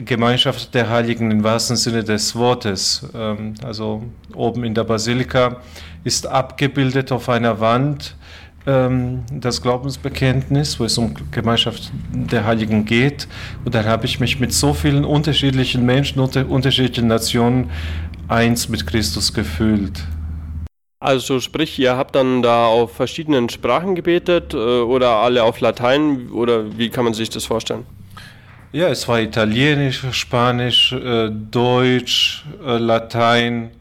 Gemeinschaft 0.05 0.73
der 0.73 0.89
Heiligen 0.89 1.31
im 1.31 1.43
wahrsten 1.43 1.75
Sinne 1.75 2.03
des 2.03 2.35
Wortes. 2.35 3.07
Ähm, 3.13 3.53
also 3.63 4.03
oben 4.33 4.63
in 4.63 4.73
der 4.73 4.83
Basilika 4.83 5.57
ist 6.03 6.27
abgebildet 6.27 7.11
auf 7.11 7.29
einer 7.29 7.59
Wand 7.59 8.15
ähm, 8.65 9.23
das 9.31 9.61
Glaubensbekenntnis, 9.61 10.79
wo 10.79 10.85
es 10.85 10.97
um 10.97 11.13
Gemeinschaft 11.31 11.91
der 12.11 12.45
Heiligen 12.45 12.85
geht. 12.85 13.27
Und 13.65 13.75
dann 13.75 13.85
habe 13.85 14.05
ich 14.05 14.19
mich 14.19 14.39
mit 14.39 14.53
so 14.53 14.73
vielen 14.73 15.05
unterschiedlichen 15.05 15.85
Menschen, 15.85 16.19
unter 16.19 16.47
unterschiedlichen 16.49 17.07
Nationen 17.07 17.69
eins 18.27 18.69
mit 18.69 18.85
Christus 18.85 19.33
gefühlt. 19.33 20.03
Also 21.01 21.39
sprich, 21.39 21.79
ihr 21.79 21.95
habt 21.95 22.15
dann 22.15 22.41
da 22.41 22.65
auf 22.65 22.93
verschiedenen 22.93 23.47
Sprachen 23.47 23.95
gebetet 23.95 24.53
äh, 24.53 24.57
oder 24.57 25.11
alle 25.11 25.43
auf 25.43 25.61
Latein 25.61 26.29
oder 26.29 26.77
wie 26.77 26.89
kann 26.89 27.05
man 27.05 27.13
sich 27.13 27.29
das 27.29 27.45
vorstellen? 27.45 27.85
Ja, 28.71 28.89
es 28.89 29.07
war 29.07 29.19
Italienisch, 29.19 30.03
Spanisch, 30.11 30.91
äh, 30.93 31.31
Deutsch, 31.31 32.45
äh, 32.63 32.77
Latein, 32.77 33.71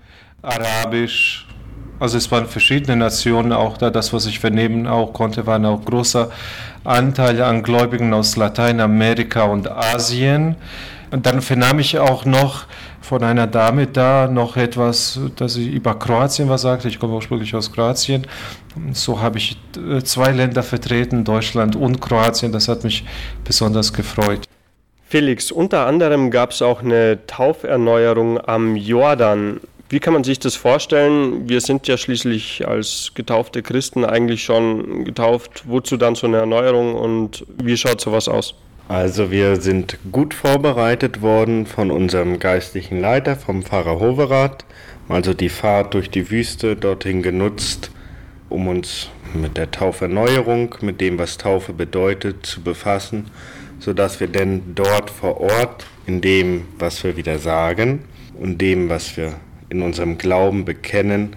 Arabisch. 0.41 1.47
Also 2.01 2.17
es 2.17 2.31
waren 2.31 2.47
verschiedene 2.47 2.97
Nationen 2.97 3.53
auch 3.53 3.77
da. 3.77 3.91
Das, 3.91 4.15
was 4.15 4.25
ich 4.25 4.39
vernehmen 4.39 4.87
auch 4.87 5.13
konnte, 5.13 5.47
waren 5.47 5.67
auch 5.67 5.85
große 5.85 6.31
Anteile 6.85 7.45
an 7.45 7.63
Gläubigen 7.63 8.15
aus 8.15 8.37
Lateinamerika 8.37 9.43
und 9.43 9.71
Asien. 9.71 10.57
Und 11.11 11.27
dann 11.27 11.43
vernahm 11.43 11.81
ich 11.81 11.99
auch 11.99 12.25
noch 12.25 12.65
von 13.03 13.23
einer 13.23 13.47
Dame 13.47 13.89
da 13.89 14.27
noch 14.27 14.57
etwas, 14.57 15.21
dass 15.37 15.55
sie 15.55 15.69
über 15.69 15.99
Kroatien 15.99 16.49
was 16.49 16.63
sagte. 16.63 16.89
Ich 16.89 16.99
komme 16.99 17.13
ursprünglich 17.13 17.55
aus 17.55 17.71
Kroatien. 17.71 18.27
So 18.93 19.21
habe 19.21 19.37
ich 19.37 19.59
äh, 19.77 20.03
zwei 20.03 20.31
Länder 20.31 20.63
vertreten, 20.63 21.25
Deutschland 21.25 21.77
und 21.77 22.01
Kroatien. 22.01 22.53
Das 22.53 22.69
hat 22.69 22.85
mich 22.85 23.05
besonders 23.45 23.93
gefreut. 23.93 24.48
Felix, 25.11 25.51
unter 25.51 25.87
anderem 25.87 26.31
gab 26.31 26.51
es 26.51 26.61
auch 26.61 26.83
eine 26.83 27.19
Tauferneuerung 27.27 28.39
am 28.47 28.77
Jordan. 28.77 29.59
Wie 29.89 30.01
kann 30.01 30.13
man 30.13 30.23
sich 30.23 30.39
das 30.39 30.55
vorstellen? 30.55 31.49
Wir 31.49 31.63
sind 31.63 31.89
ja 31.89 31.97
schließlich 31.97 32.69
als 32.69 33.13
getaufte 33.15 33.63
Christen 33.63 34.05
eigentlich 34.05 34.45
schon 34.45 35.07
getauft. 35.07 35.63
Wozu 35.67 35.97
dann 35.97 36.15
so 36.15 36.27
eine 36.27 36.37
Erneuerung 36.37 36.95
und 36.95 37.47
wie 37.57 37.79
schaut 37.79 38.03
sowas 38.03 38.29
aus? 38.29 38.55
Also 38.89 39.31
wir 39.31 39.57
sind 39.57 39.97
gut 40.13 40.35
vorbereitet 40.35 41.23
worden 41.23 41.65
von 41.65 41.91
unserem 41.91 42.39
geistlichen 42.39 43.01
Leiter, 43.01 43.35
vom 43.35 43.63
Pfarrer 43.63 44.01
Hoverath. 44.01 44.67
Also 45.09 45.33
die 45.33 45.49
Fahrt 45.49 45.95
durch 45.95 46.11
die 46.11 46.31
Wüste 46.31 46.77
dorthin 46.77 47.23
genutzt, 47.23 47.91
um 48.51 48.69
uns 48.69 49.09
mit 49.33 49.57
der 49.57 49.71
Tauferneuerung, 49.71 50.75
mit 50.83 51.01
dem, 51.01 51.19
was 51.19 51.39
Taufe 51.39 51.73
bedeutet, 51.73 52.45
zu 52.45 52.61
befassen 52.61 53.31
sodass 53.79 54.21
wir 54.21 54.29
denn 54.29 54.75
dort 54.75 55.11
vor 55.11 55.41
Ort 55.41 55.87
in 56.07 56.21
dem, 56.21 56.65
was 56.79 57.03
wir 57.05 57.17
wieder 57.17 57.39
sagen 57.39 58.01
und 58.39 58.59
dem, 58.61 58.89
was 58.89 59.17
wir 59.17 59.35
in 59.69 59.83
unserem 59.83 60.19
Glauben 60.19 60.65
bekennen, 60.65 61.37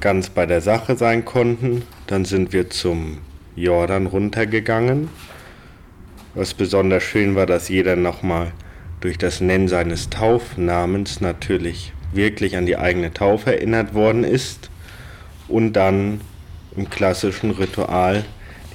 ganz 0.00 0.30
bei 0.30 0.46
der 0.46 0.60
Sache 0.60 0.96
sein 0.96 1.24
konnten. 1.24 1.82
Dann 2.06 2.24
sind 2.24 2.52
wir 2.52 2.70
zum 2.70 3.18
Jordan 3.56 4.06
runtergegangen. 4.06 5.08
Was 6.34 6.54
besonders 6.54 7.02
schön 7.02 7.34
war, 7.34 7.46
dass 7.46 7.68
jeder 7.68 7.96
nochmal 7.96 8.52
durch 9.00 9.18
das 9.18 9.40
Nennen 9.40 9.68
seines 9.68 10.08
Taufnamens 10.08 11.20
natürlich 11.20 11.92
wirklich 12.12 12.56
an 12.56 12.66
die 12.66 12.76
eigene 12.76 13.12
Taufe 13.12 13.52
erinnert 13.56 13.94
worden 13.94 14.24
ist 14.24 14.70
und 15.48 15.74
dann 15.74 16.20
im 16.76 16.88
klassischen 16.88 17.50
Ritual 17.50 18.24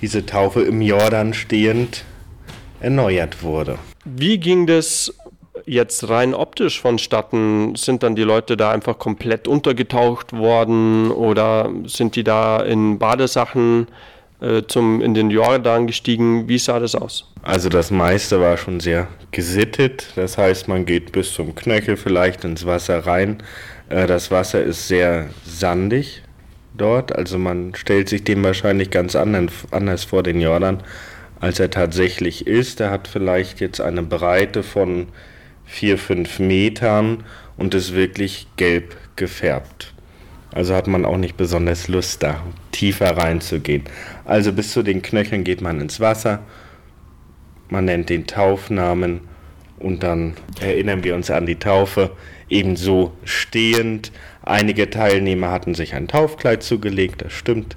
diese 0.01 0.25
Taufe 0.25 0.61
im 0.61 0.81
Jordan 0.81 1.33
stehend 1.33 2.03
erneuert 2.79 3.43
wurde. 3.43 3.77
Wie 4.05 4.37
ging 4.37 4.67
das 4.67 5.13
jetzt 5.65 6.09
rein 6.09 6.33
optisch 6.33 6.81
vonstatten? 6.81 7.75
Sind 7.75 8.03
dann 8.03 8.15
die 8.15 8.23
Leute 8.23 8.57
da 8.57 8.71
einfach 8.71 8.97
komplett 8.97 9.47
untergetaucht 9.47 10.33
worden 10.33 11.11
oder 11.11 11.69
sind 11.85 12.15
die 12.15 12.23
da 12.23 12.61
in 12.61 12.99
Badesachen 12.99 13.87
äh, 14.39 14.63
zum, 14.67 15.01
in 15.01 15.13
den 15.13 15.29
Jordan 15.29 15.87
gestiegen? 15.87 16.47
Wie 16.47 16.57
sah 16.57 16.79
das 16.79 16.95
aus? 16.95 17.31
Also 17.43 17.69
das 17.69 17.91
meiste 17.91 18.39
war 18.39 18.57
schon 18.57 18.79
sehr 18.79 19.07
gesittet. 19.31 20.11
Das 20.15 20.37
heißt, 20.37 20.67
man 20.67 20.85
geht 20.85 21.11
bis 21.11 21.33
zum 21.33 21.55
Knöchel 21.55 21.97
vielleicht 21.97 22.43
ins 22.43 22.65
Wasser 22.65 23.05
rein. 23.05 23.43
Äh, 23.89 24.07
das 24.07 24.31
Wasser 24.31 24.63
ist 24.63 24.87
sehr 24.87 25.29
sandig 25.45 26.23
dort. 26.75 27.15
Also 27.15 27.37
man 27.37 27.73
stellt 27.75 28.09
sich 28.09 28.23
dem 28.23 28.43
wahrscheinlich 28.43 28.89
ganz 28.89 29.15
anders 29.15 30.03
vor, 30.03 30.23
den 30.23 30.39
Jordan 30.39 30.83
als 31.39 31.59
er 31.59 31.69
tatsächlich 31.69 32.47
ist. 32.47 32.79
Er 32.79 32.91
hat 32.91 33.07
vielleicht 33.07 33.59
jetzt 33.59 33.81
eine 33.81 34.03
Breite 34.03 34.63
von 34.63 35.07
4, 35.65 35.97
5 35.97 36.39
Metern 36.39 37.23
und 37.57 37.73
ist 37.73 37.93
wirklich 37.93 38.47
gelb 38.55 38.95
gefärbt. 39.15 39.93
Also 40.53 40.73
hat 40.73 40.87
man 40.87 41.05
auch 41.05 41.17
nicht 41.17 41.37
besonders 41.37 41.87
Lust, 41.87 42.23
da 42.23 42.41
tiefer 42.71 43.17
reinzugehen. 43.17 43.83
Also 44.25 44.53
bis 44.53 44.71
zu 44.71 44.81
den 44.81 45.01
Knöcheln 45.01 45.43
geht 45.43 45.61
man 45.61 45.81
ins 45.81 45.99
Wasser, 45.99 46.39
man 47.69 47.85
nennt 47.85 48.09
den 48.09 48.27
Taufnamen 48.27 49.21
und 49.77 50.03
dann 50.03 50.35
erinnern 50.61 51.03
wir 51.03 51.15
uns 51.15 51.29
an 51.29 51.45
die 51.45 51.59
Taufe 51.59 52.11
ebenso 52.49 53.11
stehend. 53.25 54.11
Einige 54.41 54.89
Teilnehmer 54.89 55.51
hatten 55.51 55.75
sich 55.75 55.93
ein 55.93 56.07
Taufkleid 56.07 56.63
zugelegt, 56.63 57.21
das 57.21 57.33
stimmt, 57.33 57.75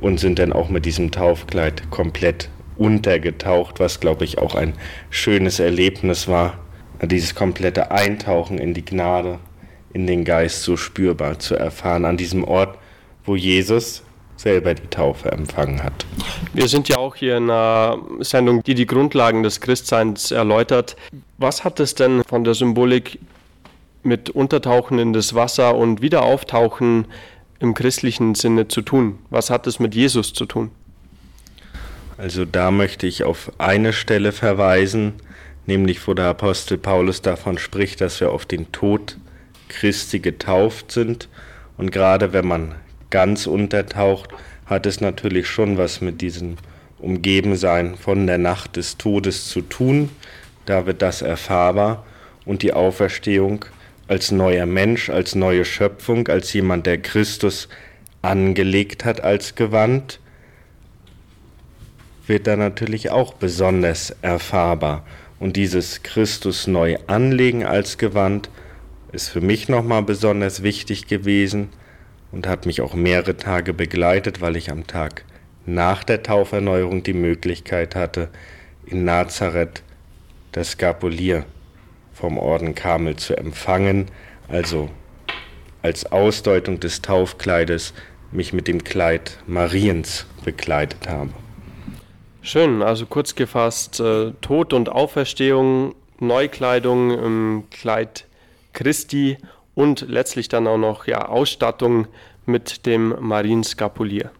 und 0.00 0.18
sind 0.18 0.40
dann 0.40 0.52
auch 0.52 0.68
mit 0.68 0.84
diesem 0.84 1.12
Taufkleid 1.12 1.90
komplett 1.90 2.50
untergetaucht, 2.78 3.80
was 3.80 4.00
glaube 4.00 4.24
ich 4.24 4.38
auch 4.38 4.54
ein 4.54 4.74
schönes 5.10 5.60
Erlebnis 5.60 6.28
war, 6.28 6.58
dieses 7.02 7.34
komplette 7.34 7.90
Eintauchen 7.90 8.58
in 8.58 8.74
die 8.74 8.84
Gnade, 8.84 9.38
in 9.92 10.06
den 10.06 10.24
Geist 10.24 10.62
so 10.62 10.76
spürbar 10.76 11.38
zu 11.38 11.54
erfahren, 11.54 12.04
an 12.04 12.16
diesem 12.16 12.44
Ort, 12.44 12.78
wo 13.24 13.36
Jesus 13.36 14.02
selber 14.36 14.74
die 14.74 14.86
Taufe 14.88 15.32
empfangen 15.32 15.82
hat. 15.82 16.06
Wir 16.54 16.68
sind 16.68 16.88
ja 16.88 16.96
auch 16.96 17.16
hier 17.16 17.36
in 17.36 17.50
einer 17.50 17.98
Sendung, 18.20 18.62
die 18.62 18.74
die 18.74 18.86
Grundlagen 18.86 19.42
des 19.42 19.60
Christseins 19.60 20.30
erläutert. 20.30 20.96
Was 21.38 21.64
hat 21.64 21.80
es 21.80 21.94
denn 21.94 22.22
von 22.24 22.44
der 22.44 22.54
Symbolik 22.54 23.18
mit 24.02 24.30
Untertauchen 24.30 24.98
in 24.98 25.12
das 25.12 25.34
Wasser 25.34 25.74
und 25.76 26.00
Wiederauftauchen 26.02 27.06
im 27.58 27.74
christlichen 27.74 28.34
Sinne 28.34 28.68
zu 28.68 28.82
tun? 28.82 29.18
Was 29.30 29.50
hat 29.50 29.66
es 29.66 29.80
mit 29.80 29.94
Jesus 29.94 30.32
zu 30.32 30.46
tun? 30.46 30.70
Also 32.18 32.44
da 32.44 32.72
möchte 32.72 33.06
ich 33.06 33.22
auf 33.22 33.52
eine 33.58 33.92
Stelle 33.92 34.32
verweisen, 34.32 35.14
nämlich 35.66 36.06
wo 36.06 36.14
der 36.14 36.26
Apostel 36.26 36.76
Paulus 36.76 37.22
davon 37.22 37.58
spricht, 37.58 38.00
dass 38.00 38.20
wir 38.20 38.32
auf 38.32 38.44
den 38.44 38.72
Tod 38.72 39.16
Christi 39.68 40.18
getauft 40.18 40.90
sind. 40.90 41.28
Und 41.76 41.92
gerade 41.92 42.32
wenn 42.32 42.46
man 42.46 42.74
ganz 43.10 43.46
untertaucht, 43.46 44.30
hat 44.66 44.84
es 44.84 45.00
natürlich 45.00 45.46
schon 45.46 45.78
was 45.78 46.00
mit 46.00 46.20
diesem 46.20 46.56
umgeben 46.98 47.54
sein 47.54 47.94
von 47.94 48.26
der 48.26 48.38
Nacht 48.38 48.74
des 48.74 48.98
Todes 48.98 49.48
zu 49.48 49.60
tun. 49.60 50.10
Da 50.66 50.86
wird 50.86 51.02
das 51.02 51.22
erfahrbar 51.22 52.04
und 52.44 52.62
die 52.62 52.72
Auferstehung 52.72 53.64
als 54.08 54.32
neuer 54.32 54.66
Mensch, 54.66 55.08
als 55.08 55.36
neue 55.36 55.64
Schöpfung, 55.64 56.26
als 56.26 56.52
jemand, 56.52 56.86
der 56.86 56.98
Christus 56.98 57.68
angelegt 58.22 59.04
hat 59.04 59.20
als 59.20 59.54
Gewand, 59.54 60.18
wird 62.28 62.46
da 62.46 62.56
natürlich 62.56 63.10
auch 63.10 63.34
besonders 63.34 64.14
erfahrbar. 64.22 65.04
Und 65.38 65.56
dieses 65.56 66.02
Christus 66.02 66.66
neu 66.66 66.96
anlegen 67.06 67.64
als 67.64 67.98
Gewand 67.98 68.50
ist 69.12 69.28
für 69.28 69.40
mich 69.40 69.68
nochmal 69.68 70.02
besonders 70.02 70.62
wichtig 70.62 71.06
gewesen 71.06 71.70
und 72.32 72.46
hat 72.46 72.66
mich 72.66 72.80
auch 72.80 72.94
mehrere 72.94 73.36
Tage 73.36 73.72
begleitet, 73.72 74.40
weil 74.40 74.56
ich 74.56 74.70
am 74.70 74.86
Tag 74.86 75.24
nach 75.64 76.04
der 76.04 76.22
Tauferneuerung 76.22 77.02
die 77.02 77.12
Möglichkeit 77.12 77.94
hatte, 77.94 78.28
in 78.86 79.04
Nazareth 79.04 79.82
das 80.52 80.72
Skapulier 80.72 81.44
vom 82.12 82.38
Orden 82.38 82.74
Kamel 82.74 83.16
zu 83.16 83.36
empfangen, 83.36 84.06
also 84.48 84.90
als 85.82 86.06
Ausdeutung 86.06 86.80
des 86.80 87.02
Taufkleides 87.02 87.94
mich 88.32 88.52
mit 88.52 88.66
dem 88.66 88.82
Kleid 88.82 89.38
Mariens 89.46 90.26
bekleidet 90.44 91.08
habe. 91.08 91.32
Schön, 92.40 92.82
also 92.82 93.06
kurz 93.06 93.34
gefasst, 93.34 94.00
äh, 94.00 94.32
Tod 94.40 94.72
und 94.72 94.88
Auferstehung, 94.88 95.94
Neukleidung 96.20 97.10
im 97.10 97.64
Kleid 97.70 98.26
Christi 98.72 99.38
und 99.74 100.06
letztlich 100.08 100.48
dann 100.48 100.66
auch 100.66 100.78
noch 100.78 101.06
ja, 101.06 101.28
Ausstattung 101.28 102.06
mit 102.46 102.86
dem 102.86 103.14
Marienskapulier. 103.20 104.30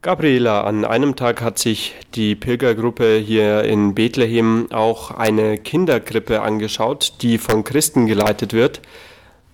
Gabriela, 0.00 0.62
an 0.62 0.84
einem 0.84 1.16
Tag 1.16 1.42
hat 1.42 1.58
sich 1.58 1.94
die 2.14 2.36
Pilgergruppe 2.36 3.16
hier 3.16 3.64
in 3.64 3.94
Bethlehem 3.94 4.68
auch 4.70 5.10
eine 5.10 5.58
Kinderkrippe 5.58 6.40
angeschaut, 6.40 7.14
die 7.22 7.36
von 7.36 7.64
Christen 7.64 8.06
geleitet 8.06 8.52
wird. 8.52 8.80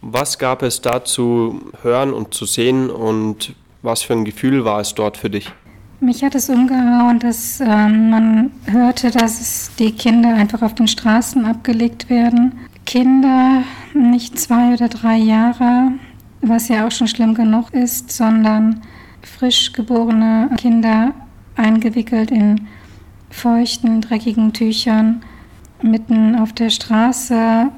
Was 0.03 0.39
gab 0.39 0.63
es 0.63 0.83
da 0.83 1.03
zu 1.03 1.73
hören 1.81 2.13
und 2.13 2.35
zu 2.35 2.45
sehen 2.45 2.91
und 2.91 3.55
was 3.81 4.03
für 4.03 4.13
ein 4.13 4.27
Gefühl 4.27 4.67
war 4.67 4.81
es 4.81 4.95
dort 4.95 5.17
für 5.17 5.31
dich? 5.31 5.51
Mich 6.05 6.23
hat 6.23 6.35
es 6.35 6.51
umgehauen, 6.51 7.19
dass 7.19 7.61
äh, 7.61 7.89
man 7.89 8.51
hörte, 8.67 9.11
dass 9.11 9.71
die 9.79 9.93
Kinder 9.93 10.35
einfach 10.35 10.61
auf 10.61 10.75
den 10.75 10.87
Straßen 10.87 11.47
abgelegt 11.47 12.11
werden. 12.11 12.53
Kinder, 12.85 13.63
nicht 13.95 14.39
zwei 14.39 14.75
oder 14.75 14.89
drei 14.89 15.17
Jahre, 15.17 15.93
was 16.43 16.69
ja 16.69 16.87
auch 16.87 16.91
schon 16.91 17.09
schlimm 17.09 17.33
genug 17.33 17.73
ist, 17.73 18.13
sondern 18.13 18.83
frisch 19.23 19.73
geborene 19.73 20.51
Kinder 20.59 21.15
eingewickelt 21.57 22.31
in 22.31 22.69
feuchten, 23.31 24.03
dreckigen 24.03 24.53
Tüchern, 24.53 25.23
mitten 25.81 26.37
auf 26.37 26.53
der 26.53 26.69
Straße, 26.69 27.71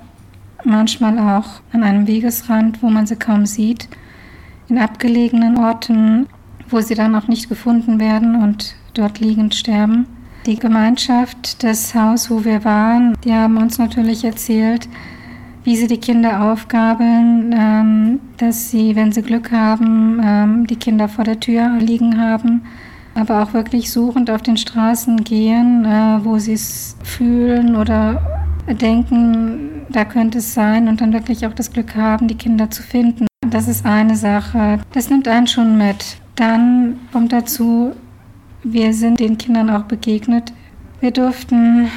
manchmal 0.65 1.21
auch 1.21 1.61
an 1.73 1.85
einem 1.85 2.09
Wegesrand, 2.09 2.83
wo 2.83 2.91
man 2.91 3.07
sie 3.07 3.15
kaum 3.15 3.47
sieht, 3.47 3.89
in 4.69 4.79
abgelegenen 4.79 5.59
Orten, 5.59 6.27
wo 6.69 6.81
sie 6.81 6.95
dann 6.95 7.15
auch 7.15 7.29
nicht 7.29 7.49
gefunden 7.49 8.01
werden 8.01 8.43
und 8.43 8.75
dort 8.95 9.21
liegend 9.21 9.55
sterben. 9.55 10.07
Die 10.47 10.59
Gemeinschaft, 10.59 11.65
das 11.65 11.95
Haus, 11.95 12.31
wo 12.31 12.45
wir 12.45 12.65
waren, 12.65 13.17
die 13.25 13.33
haben 13.33 13.57
uns 13.57 13.79
natürlich 13.79 14.25
erzählt, 14.25 14.89
wie 15.65 15.77
sie 15.77 15.89
die 15.89 15.99
Kinder 15.99 16.53
aufgabeln, 16.53 17.53
ähm, 17.53 18.21
dass 18.37 18.71
sie, 18.71 18.95
wenn 18.95 19.11
sie 19.11 19.23
Glück 19.23 19.51
haben, 19.51 20.21
ähm, 20.23 20.67
die 20.69 20.77
Kinder 20.77 21.09
vor 21.09 21.25
der 21.25 21.41
Tür 21.41 21.79
liegen 21.81 22.21
haben, 22.21 22.63
aber 23.17 23.43
auch 23.43 23.53
wirklich 23.53 23.91
suchend 23.91 24.31
auf 24.31 24.43
den 24.43 24.57
Straßen 24.57 25.25
gehen, 25.25 25.85
äh, 25.85 26.25
wo 26.25 26.39
sie 26.39 26.53
es 26.53 26.97
fühlen 27.03 27.75
oder 27.75 28.23
denken, 28.75 29.83
da 29.89 30.05
könnte 30.05 30.39
es 30.39 30.55
sein 30.55 30.87
und 30.87 31.01
dann 31.01 31.13
wirklich 31.13 31.47
auch 31.47 31.53
das 31.53 31.73
Glück 31.73 31.97
haben, 31.97 32.29
die 32.29 32.37
Kinder 32.37 32.71
zu 32.71 32.83
finden. 32.83 33.27
Das 33.49 33.67
ist 33.67 33.85
eine 33.85 34.17
Sache. 34.17 34.79
Das 34.93 35.11
nimmt 35.11 35.27
einen 35.27 35.47
schon 35.47 35.77
mit. 35.79 36.19
Dann 36.37 37.01
kommt 37.13 37.33
dazu, 37.33 37.93
wir 38.63 38.93
sind 38.93 39.19
den 39.21 39.39
Kindern 39.39 39.71
auch 39.71 39.85
begegnet. 39.85 40.53
Wir 41.01 41.11
durften 41.11 41.89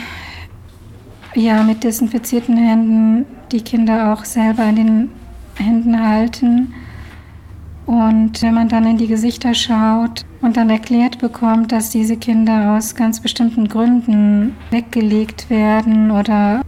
ja 1.36 1.64
mit 1.64 1.84
desinfizierten 1.84 2.58
Händen 2.58 3.26
die 3.52 3.62
Kinder 3.62 4.14
auch 4.14 4.24
selber 4.24 4.64
in 4.66 4.76
den 4.76 5.10
Händen 5.56 6.02
halten. 6.02 6.74
Und 7.86 8.42
wenn 8.42 8.54
man 8.54 8.70
dann 8.70 8.86
in 8.86 8.98
die 8.98 9.08
Gesichter 9.08 9.54
schaut 9.54 10.24
und 10.42 10.56
dann 10.58 10.70
erklärt 10.70 11.20
bekommt, 11.20 11.72
dass 11.72 11.90
diese 11.90 12.18
Kinder 12.18 12.78
aus 12.78 12.96
ganz 12.96 13.20
bestimmten 13.20 13.68
Gründen 13.68 14.56
weggelegt 14.70 15.50
werden 15.50 16.12
oder 16.12 16.62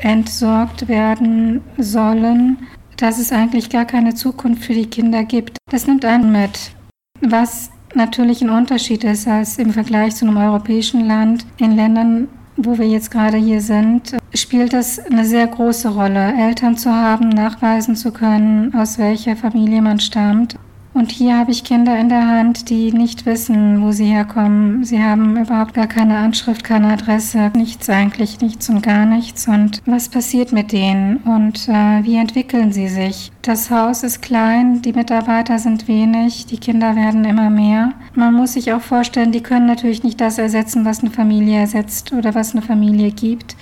entsorgt 0.00 0.88
werden 0.88 1.60
sollen, 1.78 2.58
dass 2.96 3.18
es 3.18 3.32
eigentlich 3.32 3.70
gar 3.70 3.84
keine 3.84 4.14
Zukunft 4.14 4.64
für 4.64 4.74
die 4.74 4.86
Kinder 4.86 5.24
gibt. 5.24 5.56
Das 5.70 5.86
nimmt 5.86 6.04
einen 6.04 6.32
mit. 6.32 6.72
Was 7.20 7.70
natürlich 7.94 8.42
ein 8.42 8.50
Unterschied 8.50 9.04
ist 9.04 9.26
als 9.26 9.58
im 9.58 9.72
Vergleich 9.72 10.14
zu 10.14 10.26
einem 10.26 10.36
europäischen 10.36 11.06
Land. 11.06 11.46
In 11.58 11.74
Ländern, 11.76 12.28
wo 12.56 12.78
wir 12.78 12.86
jetzt 12.86 13.10
gerade 13.10 13.36
hier 13.36 13.60
sind, 13.60 14.16
spielt 14.34 14.72
das 14.72 14.98
eine 14.98 15.24
sehr 15.24 15.46
große 15.46 15.88
Rolle, 15.88 16.34
Eltern 16.36 16.76
zu 16.76 16.92
haben, 16.92 17.28
nachweisen 17.28 17.96
zu 17.96 18.12
können, 18.12 18.74
aus 18.74 18.98
welcher 18.98 19.36
Familie 19.36 19.82
man 19.82 20.00
stammt 20.00 20.58
und 20.98 21.12
hier 21.12 21.38
habe 21.38 21.52
ich 21.52 21.62
Kinder 21.62 21.96
in 21.96 22.08
der 22.08 22.26
Hand, 22.26 22.70
die 22.70 22.92
nicht 22.92 23.24
wissen, 23.24 23.82
wo 23.82 23.92
sie 23.92 24.06
herkommen. 24.06 24.84
Sie 24.84 25.00
haben 25.00 25.36
überhaupt 25.36 25.74
gar 25.74 25.86
keine 25.86 26.18
Anschrift, 26.18 26.64
keine 26.64 26.92
Adresse, 26.92 27.52
nichts 27.54 27.88
eigentlich, 27.88 28.40
nichts 28.40 28.68
und 28.68 28.82
gar 28.82 29.06
nichts. 29.06 29.46
Und 29.46 29.80
was 29.86 30.08
passiert 30.08 30.52
mit 30.52 30.72
denen 30.72 31.18
und 31.18 31.68
äh, 31.68 32.02
wie 32.02 32.16
entwickeln 32.16 32.72
sie 32.72 32.88
sich? 32.88 33.30
Das 33.42 33.70
Haus 33.70 34.02
ist 34.02 34.22
klein, 34.22 34.82
die 34.82 34.92
Mitarbeiter 34.92 35.58
sind 35.60 35.86
wenig, 35.86 36.46
die 36.46 36.58
Kinder 36.58 36.96
werden 36.96 37.24
immer 37.24 37.48
mehr. 37.48 37.92
Man 38.14 38.34
muss 38.34 38.54
sich 38.54 38.72
auch 38.72 38.82
vorstellen, 38.82 39.30
die 39.30 39.42
können 39.42 39.66
natürlich 39.66 40.02
nicht 40.02 40.20
das 40.20 40.36
ersetzen, 40.36 40.84
was 40.84 41.00
eine 41.00 41.10
Familie 41.10 41.60
ersetzt 41.60 42.12
oder 42.12 42.34
was 42.34 42.52
eine 42.52 42.62
Familie 42.62 43.12
gibt. 43.12 43.56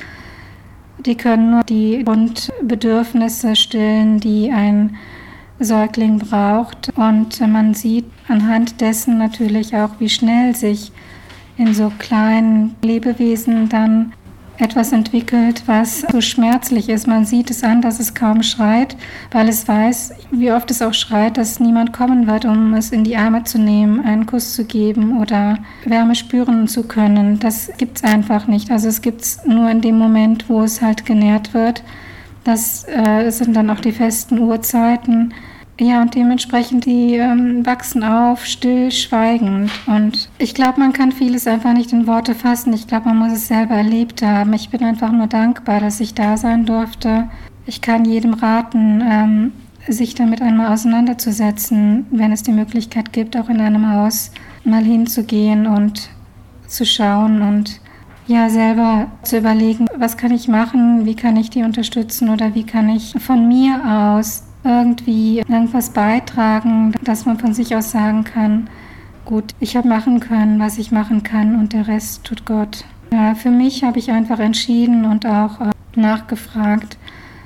Die 1.05 1.17
können 1.17 1.51
nur 1.51 1.63
die 1.65 2.03
Grundbedürfnisse 2.03 3.55
stillen, 3.55 4.21
die 4.21 4.51
ein 4.51 4.97
Säugling 5.59 6.19
braucht. 6.19 6.91
Und 6.97 7.41
man 7.41 7.75
sieht 7.75 8.07
anhand 8.29 8.81
dessen 8.81 9.19
natürlich 9.19 9.77
auch, 9.77 9.91
wie 9.99 10.09
schnell 10.09 10.55
sich 10.55 10.93
in 11.57 11.75
so 11.75 11.91
kleinen 11.99 12.75
Lebewesen 12.83 13.69
dann 13.69 14.13
etwas 14.59 14.93
entwickelt, 14.93 15.63
was 15.67 16.01
so 16.01 16.21
schmerzlich 16.21 16.89
ist. 16.89 17.07
Man 17.07 17.25
sieht 17.25 17.51
es 17.51 17.63
an, 17.63 17.83
dass 17.83 18.01
es 18.01 18.15
kaum 18.15 18.43
schreit, 18.43 18.97
weil 19.31 19.49
es 19.49 19.67
weiß, 19.69 20.15
wie 20.31 20.51
oft 20.51 20.71
es 20.71 20.83
auch 20.83 20.95
schreit, 20.95 21.37
dass 21.37 21.61
niemand 21.61 21.93
kommen 21.93 22.27
wird, 22.27 22.45
um 22.45 22.75
es 22.75 22.91
in 22.91 23.05
die 23.05 23.17
Arme 23.17 23.45
zu 23.45 23.59
nehmen, 23.59 24.05
einen 24.05 24.27
Kuss 24.27 24.55
zu 24.55 24.65
geben 24.65 25.21
oder 25.21 25.59
Wärme 25.85 26.15
spüren 26.15 26.69
zu 26.69 26.85
können. 26.85 27.39
Das 27.39 27.71
gibt 27.77 27.99
es 27.99 28.05
einfach 28.05 28.47
nicht. 28.47 28.71
Also 28.71 28.89
es 28.89 29.03
gibt 29.03 29.23
es 29.23 29.45
nur 29.47 29.71
in 29.71 29.81
dem 29.81 29.99
Moment, 29.99 30.49
wo 30.49 30.63
es 30.63 30.81
halt 30.81 31.05
genährt 31.05 31.53
wird. 31.53 31.83
Das 32.45 32.87
äh, 32.89 33.31
sind 33.31 33.55
dann 33.55 33.71
auch 33.71 33.81
die 33.81 33.93
festen 33.93 34.39
Uhrzeiten. 34.39 35.35
Ja, 35.79 36.01
und 36.01 36.15
dementsprechend, 36.15 36.87
die 36.87 37.17
ähm, 37.17 37.67
wachsen 37.67 38.03
auf, 38.03 38.47
still, 38.47 38.91
schweigend. 38.91 39.71
Und 39.87 40.31
ich 40.39 40.55
glaube, 40.55 40.81
man 40.81 40.95
kann 40.95 41.13
vieles 41.13 41.47
einfach 41.47 41.75
nicht 41.75 41.93
in 41.93 42.07
Worte 42.07 42.35
fassen. 42.35 42.73
Ich 42.73 42.87
glaube, 42.87 43.11
man 43.11 43.19
muss 43.19 43.33
es 43.33 43.49
selber 43.49 43.75
erlebt 43.75 44.23
haben. 44.23 44.55
Ich 44.55 44.71
bin 44.71 44.83
einfach 44.83 45.13
nur 45.13 45.27
dankbar, 45.27 45.81
dass 45.81 46.01
ich 46.01 46.15
da 46.15 46.39
sein 46.39 46.65
durfte. 46.65 47.29
Ich 47.67 47.83
kann 47.83 48.07
jedem 48.07 48.33
raten, 48.33 49.03
ähm, 49.07 49.53
sich 49.87 50.15
damit 50.15 50.41
einmal 50.41 50.73
auseinanderzusetzen, 50.73 52.07
wenn 52.11 52.33
es 52.33 52.43
die 52.43 52.53
Möglichkeit 52.53 53.13
gibt, 53.13 53.37
auch 53.37 53.51
in 53.51 53.61
einem 53.61 53.93
Haus 53.93 54.31
mal 54.65 54.83
hinzugehen 54.83 55.67
und 55.67 56.09
zu 56.67 56.87
schauen 56.87 57.43
und 57.43 57.81
ja 58.27 58.49
selber 58.49 59.07
zu 59.23 59.39
überlegen, 59.39 59.87
was 59.97 60.17
kann 60.17 60.33
ich 60.33 60.49
machen, 60.49 61.07
wie 61.07 61.15
kann 61.15 61.37
ich 61.37 61.51
die 61.51 61.63
unterstützen 61.63 62.31
oder 62.31 62.55
wie 62.55 62.65
kann 62.65 62.89
ich 62.89 63.15
von 63.21 63.47
mir 63.47 63.81
aus 63.85 64.46
irgendwie 64.67 65.39
irgendwas 65.39 65.91
beitragen, 65.91 66.93
dass 67.03 67.25
man 67.25 67.39
von 67.39 67.55
sich 67.55 67.75
aus 67.77 67.91
sagen 67.91 68.25
kann, 68.25 68.69
gut, 69.25 69.55
ich 69.61 69.77
habe 69.77 69.89
machen 69.89 70.21
können, 70.21 70.59
was 70.59 70.79
ich 70.79 70.93
machen 70.93 71.23
kann 71.23 71.59
und 71.59 71.73
der 71.73 71.89
Rest 71.89 72.25
tut 72.25 72.45
Gott. 72.45 72.85
Ja, 73.13 73.35
für 73.35 73.51
mich 73.51 73.85
habe 73.85 73.99
ich 73.99 74.11
einfach 74.11 74.39
entschieden 74.39 75.05
und 75.05 75.27
auch 75.27 75.61
äh, 75.61 75.71
nachgefragt, 75.95 76.99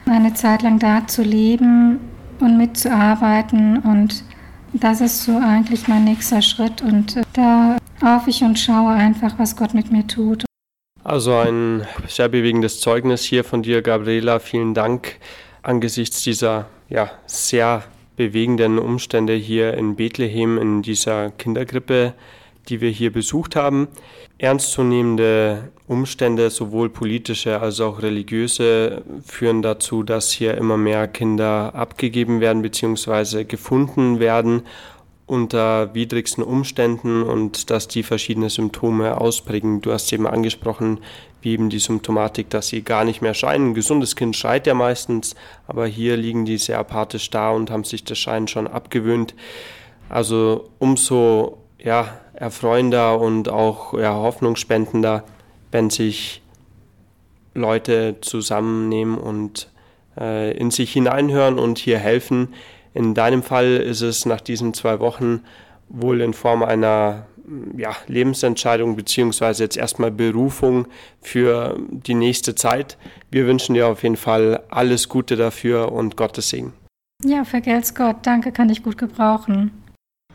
eine 0.07 0.35
Zeit 0.35 0.63
lang 0.63 0.79
da 0.79 1.07
zu 1.07 1.23
leben 1.23 1.99
und 2.41 2.57
mitzuarbeiten 2.57 3.79
und 3.79 4.25
das 4.73 5.01
ist 5.01 5.25
so 5.25 5.37
eigentlich 5.37 5.89
mein 5.89 6.05
nächster 6.05 6.43
Schritt 6.43 6.81
und 6.83 7.17
äh, 7.17 7.23
da 7.33 7.77
auf 8.01 8.27
ich 8.27 8.43
und 8.43 8.59
schaue 8.59 8.93
einfach, 8.93 9.35
was 9.39 9.57
Gott 9.57 9.75
mit 9.75 9.93
mir 9.93 10.07
tut. 10.07 10.45
Also 11.03 11.35
ein 11.35 11.87
sehr 12.09 12.29
bewegendes 12.29 12.81
Zeugnis 12.81 13.23
hier 13.23 13.43
von 13.43 13.63
dir, 13.63 13.83
Gabriela. 13.83 14.39
Vielen 14.39 14.75
Dank 14.75 15.17
angesichts 15.63 16.23
dieser 16.23 16.67
ja, 16.90 17.11
sehr 17.26 17.85
bewegenden 18.16 18.79
Umstände 18.79 19.33
hier 19.35 19.74
in 19.74 19.96
Bethlehem 19.96 20.59
in 20.59 20.83
dieser 20.83 21.31
Kindergrippe, 21.31 22.12
die 22.68 22.81
wir 22.81 22.90
hier 22.90 23.12
besucht 23.12 23.57
haben. 23.57 23.88
Ernstzunehmende 24.38 25.70
Umstände, 25.87 26.50
sowohl 26.50 26.90
politische 26.90 27.61
als 27.61 27.81
auch 27.81 28.03
religiöse, 28.03 29.03
führen 29.24 29.62
dazu, 29.62 30.03
dass 30.03 30.31
hier 30.31 30.57
immer 30.59 30.76
mehr 30.76 31.09
Kinder 31.09 31.74
abgegeben 31.74 32.40
werden 32.40 32.62
bzw. 32.62 33.44
gefunden 33.44 34.20
werden 34.20 34.62
unter 35.26 35.94
widrigsten 35.94 36.42
Umständen 36.42 37.22
und 37.22 37.70
dass 37.70 37.87
die 37.87 38.03
verschiedene 38.03 38.50
Symptome 38.50 39.20
ausprägen. 39.20 39.81
Du 39.81 39.92
hast 39.92 40.12
eben 40.12 40.26
angesprochen, 40.26 40.98
wie 41.42 41.53
eben 41.53 41.70
die 41.70 41.79
Symptomatik, 41.79 42.50
dass 42.50 42.68
sie 42.68 42.83
gar 42.83 43.05
nicht 43.05 43.22
mehr 43.22 43.35
scheinen. 43.35 43.70
Ein 43.70 43.74
gesundes 43.74 44.16
Kind 44.16 44.37
schreit 44.37 44.66
ja 44.66 44.74
meistens, 44.74 45.35
aber 45.66 45.87
hier 45.87 46.16
liegen 46.16 46.44
die 46.44 46.59
sehr 46.59 46.79
apathisch 46.79 47.31
da 47.31 47.50
und 47.50 47.70
haben 47.70 47.85
sich 47.85 48.05
das 48.05 48.18
Scheinen 48.18 48.48
schon 48.48 48.66
abgewöhnt. 48.66 49.35
Also 50.09 50.70
umso 50.79 51.59
ja, 51.79 52.18
erfreuender 52.35 53.20
und 53.20 53.48
auch 53.48 53.94
ja, 53.94 54.14
hoffnungsspendender, 54.14 55.24
wenn 55.70 55.90
sich 55.90 56.42
Leute 57.55 58.16
zusammennehmen 58.20 59.18
und 59.18 59.68
äh, 60.18 60.57
in 60.57 60.70
sich 60.70 60.92
hineinhören 60.92 61.59
und 61.59 61.79
hier 61.79 61.98
helfen. 61.98 62.55
In 62.94 63.14
deinem 63.14 63.42
Fall 63.42 63.76
ist 63.76 64.00
es 64.00 64.26
nach 64.26 64.40
diesen 64.40 64.74
zwei 64.74 65.00
Wochen 65.00 65.42
wohl 65.88 66.20
in 66.20 66.35
Form 66.35 66.62
einer 66.62 67.26
ja, 67.77 67.95
Lebensentscheidung 68.07 68.97
beziehungsweise 68.97 69.65
jetzt 69.65 69.77
erstmal 69.77 70.11
Berufung 70.11 70.87
für 71.21 71.79
die 71.91 72.15
nächste 72.15 72.55
Zeit. 72.55 72.99
Wir 73.31 73.47
wünschen 73.47 73.75
dir 73.75 73.89
auf 73.89 74.03
jeden 74.03 74.17
Fall 74.17 74.63
alles 74.69 75.09
Gute 75.09 75.37
dafür 75.37 75.93
und 75.93 76.17
Gottes 76.17 76.51
Segen. 76.51 76.73
Ja, 77.25 77.45
vergelt's 77.45 77.95
Gott. 77.95 78.17
Danke, 78.23 78.51
kann 78.53 78.71
ich 78.71 78.83
gut 78.83 78.97
gebrauchen. 78.97 79.80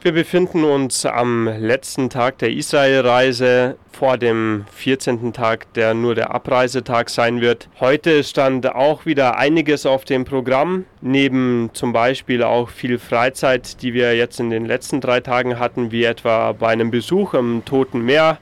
Wir 0.01 0.11
befinden 0.11 0.63
uns 0.63 1.05
am 1.05 1.47
letzten 1.47 2.11
Tag 2.11 2.37
der 2.37 2.51
Israelreise 2.51 3.75
vor 3.91 4.17
dem 4.17 4.65
14. 4.75 5.33
Tag, 5.33 5.73
der 5.73 5.95
nur 5.95 6.13
der 6.13 6.31
Abreisetag 6.31 7.09
sein 7.09 7.41
wird. 7.41 7.69
Heute 7.79 8.23
stand 8.23 8.67
auch 8.67 9.07
wieder 9.07 9.37
einiges 9.37 9.87
auf 9.87 10.05
dem 10.05 10.23
Programm, 10.23 10.85
neben 11.01 11.71
zum 11.73 11.91
Beispiel 11.91 12.43
auch 12.43 12.69
viel 12.69 12.99
Freizeit, 12.99 13.81
die 13.81 13.95
wir 13.95 14.15
jetzt 14.15 14.39
in 14.39 14.51
den 14.51 14.65
letzten 14.65 15.01
drei 15.01 15.21
Tagen 15.21 15.57
hatten, 15.57 15.91
wie 15.91 16.03
etwa 16.03 16.51
bei 16.51 16.67
einem 16.67 16.91
Besuch 16.91 17.33
im 17.33 17.63
Toten 17.65 18.01
Meer, 18.01 18.37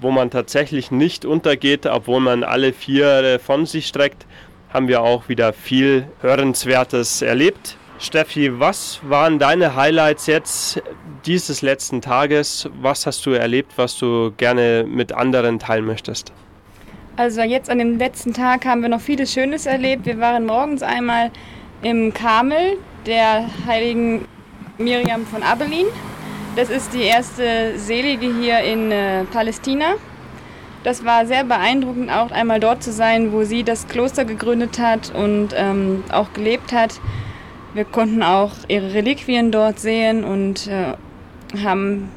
wo 0.00 0.10
man 0.10 0.30
tatsächlich 0.30 0.90
nicht 0.90 1.24
untergeht, 1.24 1.86
obwohl 1.86 2.20
man 2.20 2.44
alle 2.44 2.74
vier 2.74 3.40
von 3.42 3.64
sich 3.64 3.86
streckt, 3.86 4.26
haben 4.70 4.88
wir 4.88 5.00
auch 5.00 5.28
wieder 5.30 5.54
viel 5.54 6.06
Hörenswertes 6.20 7.22
erlebt. 7.22 7.78
Steffi, 8.00 8.60
was 8.60 9.00
waren 9.02 9.40
deine 9.40 9.74
Highlights 9.74 10.26
jetzt 10.26 10.80
dieses 11.26 11.62
letzten 11.62 12.00
Tages? 12.00 12.68
Was 12.80 13.06
hast 13.06 13.26
du 13.26 13.30
erlebt, 13.30 13.72
was 13.76 13.98
du 13.98 14.32
gerne 14.36 14.84
mit 14.88 15.12
anderen 15.12 15.58
teilen 15.58 15.84
möchtest? 15.84 16.32
Also 17.16 17.40
jetzt 17.40 17.68
an 17.68 17.78
dem 17.78 17.98
letzten 17.98 18.32
Tag 18.32 18.64
haben 18.64 18.82
wir 18.82 18.88
noch 18.88 19.00
vieles 19.00 19.32
Schönes 19.32 19.66
erlebt. 19.66 20.06
Wir 20.06 20.20
waren 20.20 20.46
morgens 20.46 20.84
einmal 20.84 21.32
im 21.82 22.14
Karmel 22.14 22.78
der 23.04 23.46
heiligen 23.66 24.24
Miriam 24.78 25.26
von 25.26 25.42
Abelin. 25.42 25.86
Das 26.54 26.70
ist 26.70 26.94
die 26.94 27.02
erste 27.02 27.76
Selige 27.76 28.32
hier 28.40 28.60
in 28.60 28.92
äh, 28.92 29.24
Palästina. 29.24 29.94
Das 30.84 31.04
war 31.04 31.26
sehr 31.26 31.42
beeindruckend, 31.42 32.12
auch 32.12 32.30
einmal 32.30 32.60
dort 32.60 32.84
zu 32.84 32.92
sein, 32.92 33.32
wo 33.32 33.42
sie 33.42 33.64
das 33.64 33.88
Kloster 33.88 34.24
gegründet 34.24 34.78
hat 34.78 35.12
und 35.12 35.48
ähm, 35.56 36.04
auch 36.12 36.32
gelebt 36.32 36.72
hat. 36.72 37.00
Wir 37.78 37.84
konnten 37.84 38.24
auch 38.24 38.50
ihre 38.66 38.92
Reliquien 38.92 39.52
dort 39.52 39.78
sehen 39.78 40.24
und 40.24 40.66
äh, 40.66 40.94
haben 41.62 42.08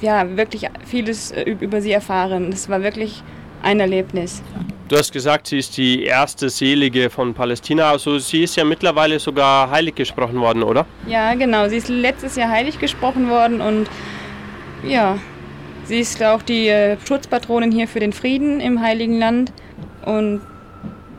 ja 0.00 0.38
wirklich 0.38 0.70
vieles 0.86 1.32
äh, 1.32 1.42
über 1.42 1.82
sie 1.82 1.92
erfahren. 1.92 2.48
Es 2.50 2.70
war 2.70 2.82
wirklich 2.82 3.22
ein 3.62 3.78
Erlebnis. 3.78 4.42
Du 4.88 4.96
hast 4.96 5.12
gesagt, 5.12 5.48
sie 5.48 5.58
ist 5.58 5.76
die 5.76 6.04
erste 6.04 6.48
Selige 6.48 7.10
von 7.10 7.34
Palästina. 7.34 7.90
Also 7.90 8.18
sie 8.18 8.44
ist 8.44 8.56
ja 8.56 8.64
mittlerweile 8.64 9.18
sogar 9.18 9.70
heilig 9.70 9.96
gesprochen 9.96 10.40
worden, 10.40 10.62
oder? 10.62 10.86
Ja, 11.06 11.34
genau. 11.34 11.68
Sie 11.68 11.76
ist 11.76 11.90
letztes 11.90 12.36
Jahr 12.36 12.48
heilig 12.48 12.78
gesprochen 12.78 13.28
worden 13.28 13.60
und 13.60 13.90
ja, 14.82 15.18
sie 15.84 16.00
ist 16.00 16.22
auch 16.22 16.40
die 16.40 16.68
äh, 16.68 16.96
Schutzpatronin 17.06 17.70
hier 17.70 17.86
für 17.86 18.00
den 18.00 18.14
Frieden 18.14 18.60
im 18.60 18.80
Heiligen 18.80 19.18
Land 19.18 19.52
und 20.06 20.40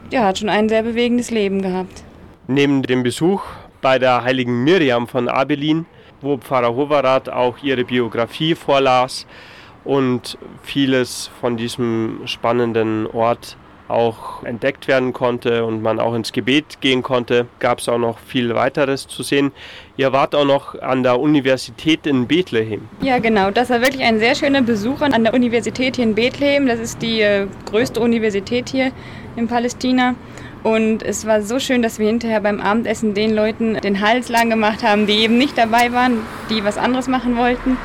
ja, 0.09 0.23
hat 0.23 0.39
schon 0.39 0.49
ein 0.49 0.67
sehr 0.67 0.81
bewegendes 0.81 1.29
Leben 1.29 1.61
gehabt. 1.61 2.03
Neben 2.47 2.81
dem 2.81 3.03
Besuch 3.03 3.43
bei 3.83 3.99
der 3.99 4.23
heiligen 4.23 4.63
Miriam 4.63 5.07
von 5.07 5.27
Abelin, 5.27 5.85
wo 6.21 6.37
Pfarrer 6.37 6.73
Hoverath 6.73 7.29
auch 7.29 7.61
ihre 7.61 7.83
Biografie 7.83 8.55
vorlas 8.55 9.27
und 9.83 10.37
vieles 10.63 11.29
von 11.39 11.57
diesem 11.57 12.21
spannenden 12.25 13.05
Ort 13.05 13.57
auch 13.89 14.43
entdeckt 14.43 14.87
werden 14.87 15.11
konnte 15.11 15.65
und 15.65 15.81
man 15.81 15.99
auch 15.99 16.15
ins 16.15 16.31
Gebet 16.31 16.79
gehen 16.79 17.03
konnte, 17.03 17.47
gab 17.59 17.79
es 17.79 17.89
auch 17.89 17.97
noch 17.97 18.17
viel 18.19 18.55
weiteres 18.55 19.07
zu 19.07 19.21
sehen. 19.21 19.51
Ihr 19.97 20.13
wart 20.13 20.33
auch 20.33 20.45
noch 20.45 20.81
an 20.81 21.03
der 21.03 21.19
Universität 21.19 22.07
in 22.07 22.25
Bethlehem. 22.25 22.87
Ja, 23.01 23.19
genau. 23.19 23.51
Das 23.51 23.69
war 23.69 23.81
wirklich 23.81 24.03
ein 24.03 24.17
sehr 24.19 24.35
schöner 24.35 24.61
Besuch 24.61 25.01
an 25.01 25.23
der 25.23 25.33
Universität 25.33 25.97
hier 25.97 26.05
in 26.05 26.15
Bethlehem. 26.15 26.65
Das 26.67 26.79
ist 26.79 27.01
die 27.01 27.21
äh, 27.21 27.47
größte 27.69 27.99
Universität 27.99 28.69
hier 28.69 28.91
in 29.35 29.47
Palästina. 29.47 30.15
Und 30.63 31.03
es 31.03 31.25
war 31.25 31.41
so 31.41 31.59
schön, 31.59 31.81
dass 31.81 31.99
wir 31.99 32.07
hinterher 32.07 32.39
beim 32.39 32.61
Abendessen 32.61 33.13
den 33.13 33.35
Leuten 33.35 33.75
den 33.81 33.99
Hals 33.99 34.29
lang 34.29 34.49
gemacht 34.49 34.81
haben, 34.81 35.07
die 35.07 35.17
eben 35.17 35.37
nicht 35.37 35.57
dabei 35.57 35.91
waren, 35.91 36.19
die 36.49 36.63
was 36.63 36.77
anderes 36.77 37.09
machen 37.09 37.35
wollten. 37.35 37.77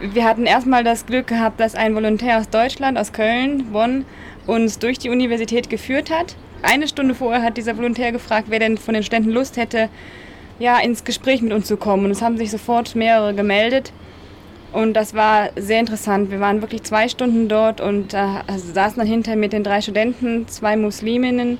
Wir 0.00 0.24
hatten 0.24 0.46
erstmal 0.46 0.84
das 0.84 1.06
Glück 1.06 1.26
gehabt, 1.26 1.58
dass 1.58 1.74
ein 1.74 1.94
Volontär 1.96 2.38
aus 2.38 2.48
Deutschland, 2.48 2.96
aus 2.96 3.12
Köln, 3.12 3.72
Bonn, 3.72 4.04
uns 4.46 4.78
durch 4.78 4.98
die 4.98 5.10
Universität 5.10 5.68
geführt 5.68 6.10
hat. 6.10 6.36
Eine 6.62 6.86
Stunde 6.86 7.14
vorher 7.14 7.42
hat 7.42 7.56
dieser 7.56 7.76
Volontär 7.76 8.12
gefragt, 8.12 8.46
wer 8.50 8.60
denn 8.60 8.78
von 8.78 8.94
den 8.94 9.02
Ständen 9.02 9.30
Lust 9.30 9.56
hätte, 9.56 9.88
ja, 10.60 10.78
ins 10.78 11.02
Gespräch 11.02 11.42
mit 11.42 11.52
uns 11.52 11.66
zu 11.66 11.76
kommen. 11.76 12.04
Und 12.04 12.12
es 12.12 12.22
haben 12.22 12.38
sich 12.38 12.50
sofort 12.50 12.94
mehrere 12.94 13.34
gemeldet. 13.34 13.92
Und 14.74 14.94
das 14.94 15.14
war 15.14 15.50
sehr 15.54 15.78
interessant. 15.78 16.32
Wir 16.32 16.40
waren 16.40 16.60
wirklich 16.60 16.82
zwei 16.82 17.08
Stunden 17.08 17.48
dort 17.48 17.80
und 17.80 18.12
äh, 18.12 18.26
saßen 18.56 18.98
dann 18.98 19.06
hinter 19.06 19.36
mit 19.36 19.52
den 19.52 19.62
drei 19.62 19.80
Studenten, 19.80 20.48
zwei 20.48 20.76
Musliminnen 20.76 21.58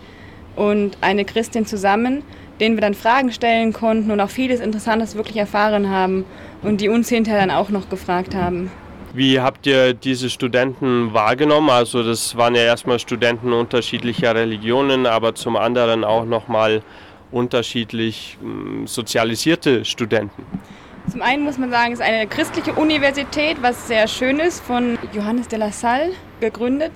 und 0.57 0.99
eine 1.01 1.25
Christin 1.25 1.65
zusammen, 1.65 2.25
denen 2.59 2.77
wir 2.77 2.81
dann 2.81 2.95
Fragen 2.95 3.31
stellen 3.31 3.73
konnten 3.73 4.11
und 4.11 4.21
auch 4.21 4.31
vieles 4.31 4.59
Interessantes 4.59 5.15
wirklich 5.15 5.37
erfahren 5.37 5.91
haben 5.91 6.25
und 6.63 6.81
die 6.81 6.89
uns 6.89 7.09
hinterher 7.09 7.41
dann 7.41 7.53
auch 7.53 7.69
noch 7.69 7.89
gefragt 7.89 8.35
haben. 8.35 8.73
Wie 9.13 9.39
habt 9.39 9.65
ihr 9.69 9.95
diese 9.95 10.29
Studenten 10.29 11.15
wahrgenommen? 11.15 11.71
Also 11.71 12.03
das 12.03 12.37
waren 12.37 12.57
ja 12.57 12.63
erstmal 12.63 12.99
Studenten 12.99 13.53
unterschiedlicher 13.53 14.35
Religionen, 14.35 15.07
aber 15.07 15.37
zum 15.37 15.55
anderen 15.55 16.03
auch 16.03 16.25
nochmal 16.25 16.83
unterschiedlich 17.31 18.39
hm, 18.41 18.89
sozialisierte 18.89 19.85
Studenten. 19.85 20.43
Zum 21.11 21.21
einen 21.21 21.45
muss 21.45 21.59
man 21.59 21.71
sagen, 21.71 21.93
es 21.93 22.01
ist 22.01 22.05
eine 22.05 22.27
christliche 22.27 22.73
Universität, 22.73 23.59
was 23.61 23.89
sehr 23.89 24.09
schön 24.09 24.39
ist, 24.39 24.61
von 24.61 24.99
Johannes 25.13 25.49
de 25.49 25.59
la 25.59 25.71
Salle 25.71 26.13
gegründet. 26.41 26.93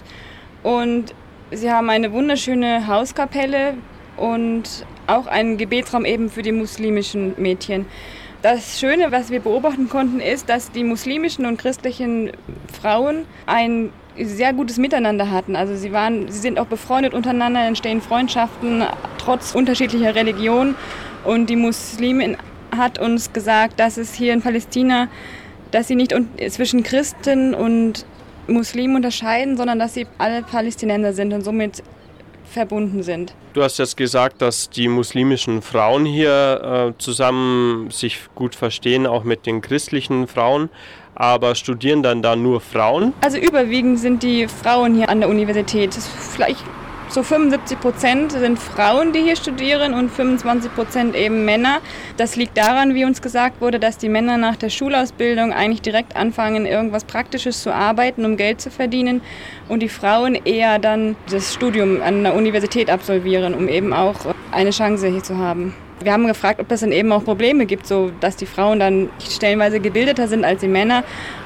Und 0.62 1.14
sie 1.51 1.71
haben 1.71 1.90
eine 1.90 2.11
wunderschöne 2.12 2.87
Hauskapelle 2.87 3.75
und 4.16 4.87
auch 5.07 5.27
einen 5.27 5.59
Gebetsraum 5.59 6.07
eben 6.07 6.31
für 6.31 6.42
die 6.42 6.53
muslimischen 6.53 7.35
Mädchen. 7.37 7.85
Das 8.40 8.81
Schöne, 8.81 9.12
was 9.12 9.31
wir 9.31 9.40
beobachten 9.40 9.90
konnten, 9.90 10.21
ist, 10.21 10.49
dass 10.49 10.71
die 10.71 10.85
muslimischen 10.85 11.44
und 11.44 11.59
christlichen 11.59 12.33
Frauen 12.81 13.27
ein 13.44 13.92
sehr 14.16 14.55
gutes 14.55 14.79
Miteinander 14.79 15.31
hatten. 15.31 15.55
Also 15.55 15.77
sie 15.77 15.92
waren, 15.92 16.31
sie 16.31 16.38
sind 16.38 16.59
auch 16.59 16.66
befreundet 16.66 17.12
untereinander, 17.12 17.66
entstehen 17.66 18.01
Freundschaften 18.01 18.85
trotz 19.18 19.55
unterschiedlicher 19.55 20.14
Religionen. 20.14 20.77
Und 21.25 21.51
die 21.51 21.57
Muslime 21.57 22.37
hat 22.78 22.98
uns 22.98 23.32
gesagt, 23.32 23.78
dass 23.78 23.96
es 23.96 24.14
hier 24.14 24.32
in 24.32 24.40
Palästina, 24.40 25.08
dass 25.70 25.88
sie 25.88 25.96
nicht 25.96 26.14
zwischen 26.48 26.82
Christen 26.82 27.54
und 27.54 28.06
Muslimen 28.46 28.96
unterscheiden, 28.96 29.56
sondern 29.56 29.78
dass 29.78 29.94
sie 29.94 30.06
alle 30.16 30.42
Palästinenser 30.42 31.12
sind 31.12 31.32
und 31.32 31.42
somit 31.42 31.82
verbunden 32.48 33.02
sind. 33.02 33.34
Du 33.52 33.62
hast 33.62 33.78
jetzt 33.78 33.96
gesagt, 33.96 34.40
dass 34.40 34.70
die 34.70 34.88
muslimischen 34.88 35.62
Frauen 35.62 36.04
hier 36.04 36.94
äh, 36.96 36.98
zusammen 36.98 37.90
sich 37.90 38.20
gut 38.34 38.54
verstehen, 38.54 39.06
auch 39.06 39.24
mit 39.24 39.46
den 39.46 39.60
christlichen 39.60 40.26
Frauen. 40.26 40.70
Aber 41.14 41.56
studieren 41.56 42.02
dann 42.02 42.22
da 42.22 42.36
nur 42.36 42.60
Frauen? 42.60 43.12
Also 43.20 43.38
überwiegend 43.38 43.98
sind 43.98 44.22
die 44.22 44.46
Frauen 44.46 44.94
hier 44.94 45.08
an 45.08 45.20
der 45.20 45.28
Universität. 45.28 45.92
Vielleicht 45.92 46.64
so 47.11 47.23
75 47.23 47.81
Prozent 47.81 48.33
sind 48.33 48.59
Frauen, 48.59 49.12
die 49.12 49.21
hier 49.21 49.37
studieren 49.37 49.94
und 49.94 50.11
25 50.11 50.75
Prozent 50.75 51.16
eben 51.16 51.44
Männer. 51.44 51.79
Das 52.16 52.37
liegt 52.37 52.57
daran, 52.57 52.94
wie 52.94 53.05
uns 53.05 53.23
gesagt 53.23 53.61
wurde, 53.61 53.81
dass 53.81 53.99
die 53.99 54.09
Männer 54.09 54.37
nach 54.37 54.57
der 54.57 54.68
Schulausbildung 54.68 55.53
eigentlich 55.53 55.83
direkt 55.83 56.16
anfangen, 56.16 56.66
irgendwas 56.66 57.05
Praktisches 57.05 57.62
zu 57.62 57.73
arbeiten, 57.75 58.25
um 58.25 58.37
Geld 58.37 58.61
zu 58.61 58.71
verdienen 58.71 59.23
und 59.68 59.81
die 59.81 59.88
Frauen 59.88 60.35
eher 60.35 60.79
dann 60.79 61.16
das 61.31 61.55
Studium 61.55 62.03
an 62.03 62.23
der 62.23 62.35
Universität 62.35 62.90
absolvieren, 62.90 63.55
um 63.55 63.68
eben 63.68 63.92
auch 63.92 64.35
eine 64.53 64.71
Chance 64.71 65.09
hier 65.09 65.23
zu 65.23 65.38
haben. 65.38 65.75
Wir 66.02 66.12
haben 66.12 66.26
gefragt, 66.26 66.61
ob 66.61 66.68
das 66.68 66.80
dann 66.80 66.92
eben 66.92 67.11
auch 67.12 67.24
Probleme 67.24 67.66
gibt, 67.66 67.87
so 67.87 68.11
dass 68.20 68.37
die 68.37 68.46
Frauen 68.46 68.78
dann 68.78 69.11
stellenweise 69.20 69.80
gebildeter 69.80 70.28
sind 70.28 70.44
als 70.44 70.61
die 70.61 70.68
Männer. 70.68 71.04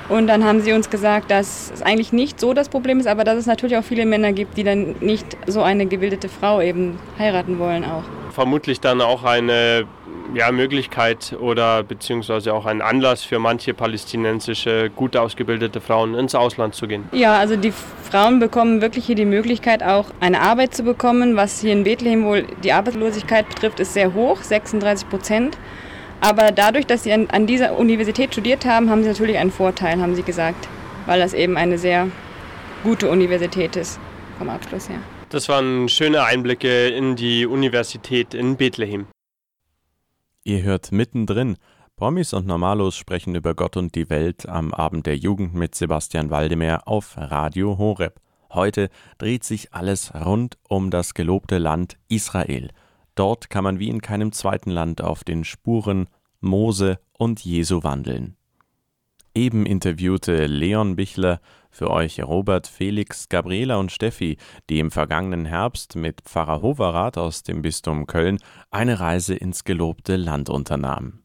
Und 0.08 0.26
dann 0.26 0.44
haben 0.44 0.60
sie 0.60 0.72
uns 0.72 0.90
gesagt, 0.90 1.30
dass 1.30 1.70
es 1.72 1.82
eigentlich 1.82 2.12
nicht 2.12 2.38
so 2.38 2.52
das 2.52 2.68
Problem 2.68 3.00
ist, 3.00 3.06
aber 3.06 3.24
dass 3.24 3.38
es 3.38 3.46
natürlich 3.46 3.76
auch 3.76 3.84
viele 3.84 4.04
Männer 4.04 4.32
gibt, 4.32 4.56
die 4.56 4.64
dann 4.64 4.94
nicht 5.00 5.36
so 5.46 5.62
eine 5.62 5.86
gebildete 5.86 6.28
Frau 6.28 6.60
eben 6.60 6.98
heiraten 7.18 7.58
wollen 7.58 7.84
auch. 7.84 8.04
Vermutlich 8.32 8.80
dann 8.80 9.00
auch 9.00 9.24
eine 9.24 9.86
ja, 10.34 10.50
Möglichkeit 10.52 11.36
oder 11.38 11.82
beziehungsweise 11.82 12.54
auch 12.54 12.66
ein 12.66 12.80
Anlass 12.80 13.24
für 13.24 13.38
manche 13.38 13.74
palästinensische, 13.74 14.90
gut 14.94 15.16
ausgebildete 15.16 15.80
Frauen 15.80 16.14
ins 16.14 16.34
Ausland 16.34 16.74
zu 16.74 16.86
gehen. 16.86 17.04
Ja, 17.12 17.38
also 17.38 17.56
die 17.56 17.72
Frauen 18.10 18.40
bekommen 18.40 18.80
wirklich 18.80 19.06
hier 19.06 19.14
die 19.14 19.24
Möglichkeit, 19.24 19.82
auch 19.82 20.06
eine 20.20 20.40
Arbeit 20.40 20.74
zu 20.74 20.82
bekommen. 20.82 21.36
Was 21.36 21.60
hier 21.60 21.72
in 21.72 21.84
Bethlehem 21.84 22.24
wohl 22.24 22.46
die 22.64 22.72
Arbeitslosigkeit 22.72 23.48
betrifft, 23.48 23.80
ist 23.80 23.92
sehr 23.92 24.14
hoch, 24.14 24.42
36 24.42 25.08
Prozent. 25.08 25.58
Aber 26.20 26.52
dadurch, 26.52 26.86
dass 26.86 27.02
sie 27.02 27.12
an, 27.12 27.28
an 27.30 27.46
dieser 27.46 27.76
Universität 27.76 28.32
studiert 28.32 28.64
haben, 28.64 28.88
haben 28.90 29.02
sie 29.02 29.08
natürlich 29.08 29.38
einen 29.38 29.50
Vorteil, 29.50 30.00
haben 30.00 30.14
sie 30.14 30.22
gesagt, 30.22 30.68
weil 31.06 31.18
das 31.18 31.34
eben 31.34 31.56
eine 31.56 31.78
sehr 31.78 32.08
gute 32.84 33.10
Universität 33.10 33.76
ist 33.76 33.98
vom 34.38 34.48
Abschluss 34.48 34.88
her. 34.88 34.98
Das 35.32 35.48
waren 35.48 35.88
schöne 35.88 36.24
Einblicke 36.24 36.88
in 36.88 37.16
die 37.16 37.46
Universität 37.46 38.34
in 38.34 38.58
Bethlehem. 38.58 39.06
Ihr 40.44 40.62
hört 40.62 40.92
mittendrin. 40.92 41.56
Promis 41.96 42.34
und 42.34 42.46
Normalos 42.46 42.98
sprechen 42.98 43.34
über 43.34 43.54
Gott 43.54 43.78
und 43.78 43.94
die 43.94 44.10
Welt 44.10 44.46
am 44.46 44.74
Abend 44.74 45.06
der 45.06 45.16
Jugend 45.16 45.54
mit 45.54 45.74
Sebastian 45.74 46.28
Waldemar 46.28 46.86
auf 46.86 47.14
Radio 47.16 47.78
Horeb. 47.78 48.20
Heute 48.52 48.90
dreht 49.16 49.42
sich 49.42 49.72
alles 49.72 50.12
rund 50.14 50.58
um 50.68 50.90
das 50.90 51.14
gelobte 51.14 51.56
Land 51.56 51.96
Israel. 52.08 52.68
Dort 53.14 53.48
kann 53.48 53.64
man 53.64 53.78
wie 53.78 53.88
in 53.88 54.02
keinem 54.02 54.32
zweiten 54.32 54.70
Land 54.70 55.00
auf 55.00 55.24
den 55.24 55.44
Spuren 55.44 56.10
Mose 56.40 56.98
und 57.14 57.42
Jesu 57.42 57.82
wandeln. 57.82 58.36
Eben 59.34 59.64
interviewte 59.64 60.44
Leon 60.44 60.94
Bichler 60.96 61.40
für 61.72 61.90
euch 61.90 62.22
Robert, 62.22 62.68
Felix, 62.68 63.28
Gabriela 63.28 63.78
und 63.78 63.90
Steffi, 63.90 64.36
die 64.70 64.78
im 64.78 64.92
vergangenen 64.92 65.46
Herbst 65.46 65.96
mit 65.96 66.20
Pfarrer 66.20 66.62
Hoverath 66.62 67.18
aus 67.18 67.42
dem 67.42 67.62
Bistum 67.62 68.06
Köln 68.06 68.38
eine 68.70 69.00
Reise 69.00 69.34
ins 69.34 69.64
gelobte 69.64 70.16
Land 70.16 70.50
unternahmen. 70.50 71.22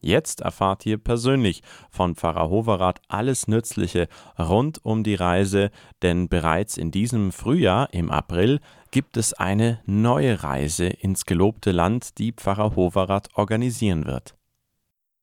Jetzt 0.00 0.42
erfahrt 0.42 0.86
ihr 0.86 0.96
persönlich 0.96 1.62
von 1.90 2.14
Pfarrer 2.14 2.50
Hoverath 2.50 3.00
alles 3.08 3.48
Nützliche 3.48 4.08
rund 4.38 4.84
um 4.84 5.02
die 5.02 5.16
Reise, 5.16 5.70
denn 6.02 6.28
bereits 6.28 6.76
in 6.76 6.92
diesem 6.92 7.32
Frühjahr, 7.32 7.92
im 7.92 8.10
April, 8.10 8.60
gibt 8.92 9.16
es 9.16 9.34
eine 9.34 9.80
neue 9.86 10.44
Reise 10.44 10.86
ins 10.86 11.26
gelobte 11.26 11.72
Land, 11.72 12.18
die 12.18 12.32
Pfarrer 12.32 12.76
Hoverath 12.76 13.28
organisieren 13.34 14.06
wird. 14.06 14.37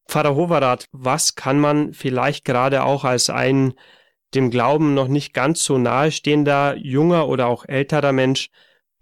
Pfarrer 0.07 0.35
Hoverath, 0.35 0.85
was 0.91 1.35
kann 1.35 1.59
man 1.59 1.93
vielleicht 1.93 2.45
gerade 2.45 2.83
auch 2.83 3.03
als 3.03 3.29
ein 3.29 3.73
dem 4.33 4.51
Glauben 4.51 4.93
noch 4.93 5.07
nicht 5.07 5.33
ganz 5.33 5.63
so 5.63 5.77
nahestehender 5.77 6.75
junger 6.77 7.27
oder 7.27 7.47
auch 7.47 7.65
älterer 7.67 8.11
Mensch 8.11 8.49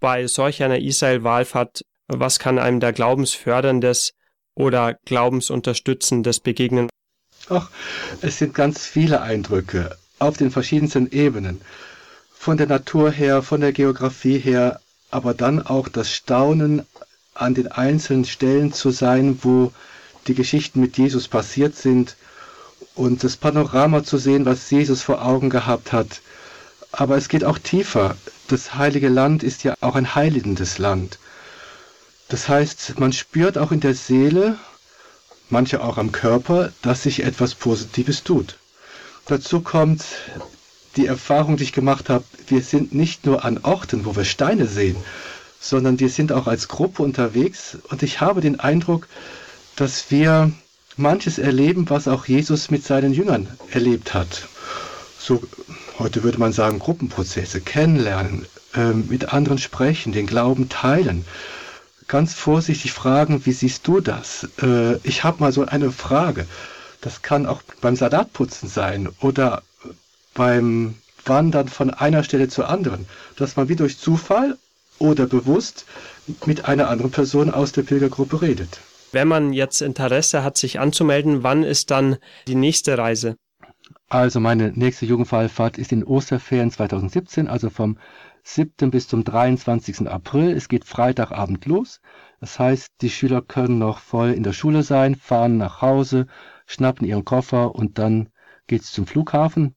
bei 0.00 0.26
solch 0.26 0.62
einer 0.62 0.78
Israel-Wallfahrt, 0.78 1.82
was 2.08 2.38
kann 2.38 2.58
einem 2.58 2.80
da 2.80 2.90
glaubensförderndes 2.90 4.12
oder 4.54 4.94
glaubensunterstützendes 5.04 6.40
begegnen? 6.40 6.88
Ach, 7.48 7.70
es 8.22 8.38
sind 8.38 8.54
ganz 8.54 8.86
viele 8.86 9.20
Eindrücke 9.20 9.96
auf 10.18 10.36
den 10.36 10.50
verschiedensten 10.50 11.10
Ebenen. 11.10 11.60
Von 12.32 12.56
der 12.56 12.66
Natur 12.66 13.10
her, 13.10 13.42
von 13.42 13.60
der 13.60 13.72
Geografie 13.72 14.38
her, 14.38 14.80
aber 15.10 15.34
dann 15.34 15.64
auch 15.64 15.88
das 15.88 16.12
Staunen 16.12 16.86
an 17.34 17.54
den 17.54 17.72
einzelnen 17.72 18.24
Stellen 18.24 18.72
zu 18.72 18.90
sein, 18.90 19.38
wo 19.42 19.72
die 20.26 20.34
Geschichten 20.34 20.80
mit 20.80 20.96
Jesus 20.96 21.28
passiert 21.28 21.76
sind 21.76 22.16
und 22.94 23.24
das 23.24 23.36
Panorama 23.36 24.04
zu 24.04 24.18
sehen, 24.18 24.44
was 24.44 24.70
Jesus 24.70 25.02
vor 25.02 25.24
Augen 25.24 25.50
gehabt 25.50 25.92
hat. 25.92 26.20
Aber 26.92 27.16
es 27.16 27.28
geht 27.28 27.44
auch 27.44 27.58
tiefer. 27.58 28.16
Das 28.48 28.74
heilige 28.74 29.08
Land 29.08 29.42
ist 29.42 29.64
ja 29.64 29.74
auch 29.80 29.96
ein 29.96 30.14
heiligendes 30.14 30.78
Land. 30.78 31.18
Das 32.28 32.48
heißt, 32.48 32.98
man 32.98 33.12
spürt 33.12 33.58
auch 33.58 33.72
in 33.72 33.80
der 33.80 33.94
Seele, 33.94 34.58
manche 35.50 35.82
auch 35.82 35.98
am 35.98 36.12
Körper, 36.12 36.72
dass 36.82 37.02
sich 37.02 37.22
etwas 37.22 37.54
Positives 37.54 38.22
tut. 38.22 38.56
Dazu 39.26 39.60
kommt 39.60 40.04
die 40.96 41.06
Erfahrung, 41.06 41.56
die 41.56 41.64
ich 41.64 41.72
gemacht 41.72 42.08
habe, 42.08 42.24
wir 42.46 42.62
sind 42.62 42.94
nicht 42.94 43.26
nur 43.26 43.44
an 43.44 43.58
Orten, 43.62 44.04
wo 44.04 44.14
wir 44.14 44.24
Steine 44.24 44.66
sehen, 44.66 44.96
sondern 45.60 45.98
wir 45.98 46.08
sind 46.08 46.30
auch 46.32 46.46
als 46.46 46.68
Gruppe 46.68 47.02
unterwegs 47.02 47.78
und 47.88 48.02
ich 48.02 48.20
habe 48.20 48.40
den 48.40 48.60
Eindruck, 48.60 49.08
dass 49.76 50.10
wir 50.10 50.52
manches 50.96 51.38
erleben, 51.38 51.88
was 51.90 52.08
auch 52.08 52.26
Jesus 52.26 52.70
mit 52.70 52.84
seinen 52.84 53.12
Jüngern 53.12 53.48
erlebt 53.72 54.14
hat. 54.14 54.46
So, 55.18 55.42
heute 55.98 56.22
würde 56.22 56.38
man 56.38 56.52
sagen, 56.52 56.78
Gruppenprozesse, 56.78 57.60
kennenlernen, 57.60 58.46
äh, 58.74 58.92
mit 58.92 59.32
anderen 59.32 59.58
sprechen, 59.58 60.12
den 60.12 60.26
Glauben 60.26 60.68
teilen. 60.68 61.24
Ganz 62.06 62.34
vorsichtig 62.34 62.92
fragen, 62.92 63.46
wie 63.46 63.52
siehst 63.52 63.86
du 63.86 64.00
das? 64.00 64.48
Äh, 64.62 64.96
ich 65.02 65.24
habe 65.24 65.40
mal 65.40 65.52
so 65.52 65.64
eine 65.64 65.90
Frage. 65.90 66.46
Das 67.00 67.22
kann 67.22 67.46
auch 67.46 67.62
beim 67.80 67.96
Salatputzen 67.96 68.68
sein 68.68 69.08
oder 69.20 69.62
beim 70.34 70.96
Wandern 71.24 71.68
von 71.68 71.90
einer 71.90 72.22
Stelle 72.24 72.48
zur 72.48 72.68
anderen, 72.68 73.06
dass 73.36 73.56
man 73.56 73.68
wie 73.68 73.76
durch 73.76 73.98
Zufall 73.98 74.56
oder 74.98 75.26
bewusst 75.26 75.86
mit 76.46 76.66
einer 76.66 76.88
anderen 76.88 77.10
Person 77.10 77.50
aus 77.50 77.72
der 77.72 77.82
Pilgergruppe 77.82 78.42
redet. 78.42 78.78
Wenn 79.14 79.28
man 79.28 79.52
jetzt 79.52 79.80
Interesse 79.80 80.42
hat, 80.42 80.56
sich 80.56 80.80
anzumelden, 80.80 81.44
wann 81.44 81.62
ist 81.62 81.92
dann 81.92 82.16
die 82.48 82.56
nächste 82.56 82.98
Reise? 82.98 83.36
Also 84.08 84.40
meine 84.40 84.72
nächste 84.72 85.06
Jugendfallfahrt 85.06 85.78
ist 85.78 85.92
in 85.92 86.02
Osterferien 86.02 86.72
2017, 86.72 87.46
also 87.46 87.70
vom 87.70 87.96
7. 88.42 88.90
bis 88.90 89.06
zum 89.06 89.22
23. 89.22 90.08
April. 90.08 90.50
Es 90.50 90.68
geht 90.68 90.84
Freitagabend 90.84 91.64
los. 91.66 92.00
Das 92.40 92.58
heißt, 92.58 92.88
die 93.02 93.08
Schüler 93.08 93.40
können 93.40 93.78
noch 93.78 94.00
voll 94.00 94.32
in 94.32 94.42
der 94.42 94.52
Schule 94.52 94.82
sein, 94.82 95.14
fahren 95.14 95.58
nach 95.58 95.80
Hause, 95.80 96.26
schnappen 96.66 97.06
ihren 97.06 97.24
Koffer 97.24 97.72
und 97.72 97.98
dann 98.00 98.30
geht's 98.66 98.90
zum 98.90 99.06
Flughafen. 99.06 99.76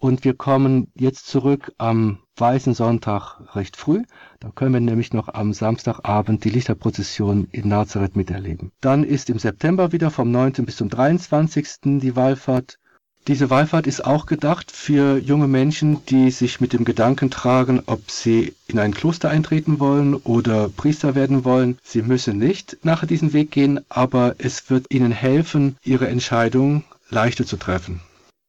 Und 0.00 0.22
wir 0.24 0.34
kommen 0.34 0.92
jetzt 0.94 1.26
zurück 1.26 1.72
am 1.76 2.20
Weißen 2.36 2.72
Sonntag 2.72 3.40
recht 3.56 3.76
früh. 3.76 4.04
Da 4.38 4.50
können 4.54 4.72
wir 4.72 4.80
nämlich 4.80 5.12
noch 5.12 5.28
am 5.28 5.52
Samstagabend 5.52 6.44
die 6.44 6.50
Lichterprozession 6.50 7.48
in 7.50 7.68
Nazareth 7.68 8.14
miterleben. 8.14 8.70
Dann 8.80 9.02
ist 9.02 9.28
im 9.28 9.40
September 9.40 9.90
wieder 9.90 10.12
vom 10.12 10.30
9. 10.30 10.52
bis 10.64 10.76
zum 10.76 10.88
23. 10.88 11.98
die 12.00 12.14
Wallfahrt. 12.14 12.78
Diese 13.26 13.50
Wallfahrt 13.50 13.88
ist 13.88 14.04
auch 14.04 14.26
gedacht 14.26 14.70
für 14.70 15.18
junge 15.18 15.48
Menschen, 15.48 15.98
die 16.06 16.30
sich 16.30 16.60
mit 16.60 16.72
dem 16.72 16.84
Gedanken 16.84 17.30
tragen, 17.30 17.82
ob 17.86 18.08
sie 18.08 18.54
in 18.68 18.78
ein 18.78 18.94
Kloster 18.94 19.30
eintreten 19.30 19.80
wollen 19.80 20.14
oder 20.14 20.68
Priester 20.68 21.16
werden 21.16 21.44
wollen. 21.44 21.76
Sie 21.82 22.02
müssen 22.02 22.38
nicht 22.38 22.78
nachher 22.84 23.08
diesen 23.08 23.32
Weg 23.32 23.50
gehen, 23.50 23.80
aber 23.88 24.36
es 24.38 24.70
wird 24.70 24.86
ihnen 24.90 25.10
helfen, 25.10 25.76
ihre 25.82 26.06
Entscheidung 26.06 26.84
leichter 27.10 27.44
zu 27.44 27.56
treffen. 27.56 28.00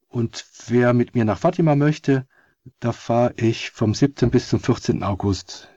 Und 0.09 0.45
wer 0.67 0.93
mit 0.93 1.13
mir 1.13 1.23
nach 1.23 1.37
Fatima 1.37 1.75
möchte, 1.75 2.27
da 2.79 2.91
fahre 2.91 3.33
ich 3.37 3.69
vom 3.69 3.93
17. 3.93 4.31
bis 4.31 4.49
zum 4.49 4.59
14. 4.59 5.03
August. 5.03 5.69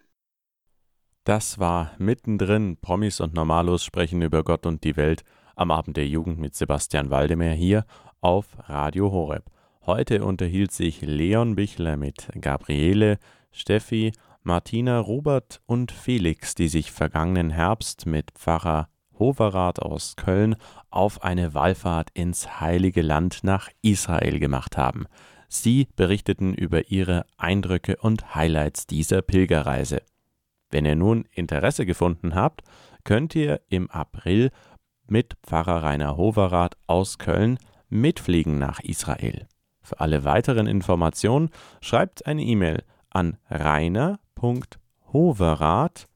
Das 1.24 1.58
war 1.58 1.92
mittendrin. 1.98 2.78
Promis 2.80 3.20
und 3.20 3.34
Normalos 3.34 3.84
sprechen 3.84 4.22
über 4.22 4.42
Gott 4.42 4.66
und 4.66 4.82
die 4.82 4.96
Welt 4.96 5.22
am 5.54 5.70
Abend 5.70 5.96
der 5.96 6.08
Jugend 6.08 6.38
mit 6.38 6.54
Sebastian 6.54 7.10
Waldemar 7.10 7.50
hier 7.50 7.84
auf 8.20 8.46
Radio 8.68 9.12
Horeb. 9.12 9.44
Heute 9.84 10.24
unterhielt 10.24 10.72
sich 10.72 11.02
Leon 11.02 11.54
Bichler 11.54 11.96
mit 11.96 12.28
Gabriele, 12.40 13.18
Steffi, 13.50 14.12
Martina, 14.42 14.98
Robert 14.98 15.60
und 15.66 15.92
Felix, 15.92 16.54
die 16.54 16.68
sich 16.68 16.90
vergangenen 16.90 17.50
Herbst 17.50 18.06
mit 18.06 18.30
Pfarrer 18.32 18.88
Hoverath 19.18 19.80
aus 19.80 20.16
Köln 20.16 20.56
auf 20.92 21.22
eine 21.22 21.54
Wallfahrt 21.54 22.10
ins 22.14 22.60
heilige 22.60 23.02
Land 23.02 23.40
nach 23.42 23.68
Israel 23.82 24.38
gemacht 24.38 24.76
haben. 24.76 25.06
Sie 25.48 25.88
berichteten 25.96 26.54
über 26.54 26.90
ihre 26.90 27.26
Eindrücke 27.36 27.96
und 27.96 28.34
Highlights 28.34 28.86
dieser 28.86 29.22
Pilgerreise. 29.22 30.02
Wenn 30.70 30.86
ihr 30.86 30.96
nun 30.96 31.26
Interesse 31.32 31.84
gefunden 31.84 32.34
habt, 32.34 32.62
könnt 33.04 33.34
ihr 33.34 33.60
im 33.68 33.90
April 33.90 34.50
mit 35.06 35.36
Pfarrer 35.42 35.82
Rainer 35.82 36.16
Hoverath 36.16 36.76
aus 36.86 37.18
Köln 37.18 37.58
mitfliegen 37.90 38.58
nach 38.58 38.80
Israel. 38.80 39.46
Für 39.82 40.00
alle 40.00 40.24
weiteren 40.24 40.66
Informationen 40.66 41.50
schreibt 41.80 42.26
eine 42.26 42.42
E-Mail 42.42 42.82
an 43.10 43.36
rainer.hoverath 43.50 46.08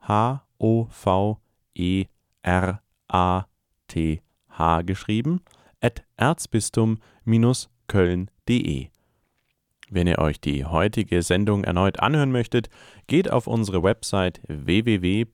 H 0.00 0.42
O 0.58 0.86
V 0.90 1.38
E 1.74 2.06
R 2.42 2.82
A 3.08 3.46
T 3.86 4.22
H 4.48 4.82
geschrieben 4.82 5.42
at 5.80 6.04
erzbistum-köln.de. 6.16 8.88
Wenn 9.88 10.08
ihr 10.08 10.18
euch 10.18 10.40
die 10.40 10.64
heutige 10.64 11.22
Sendung 11.22 11.64
erneut 11.64 12.00
anhören 12.00 12.32
möchtet, 12.32 12.68
geht 13.06 13.30
auf 13.30 13.46
unsere 13.46 13.82
Website 13.82 14.40
www.hore.org. 14.48 15.24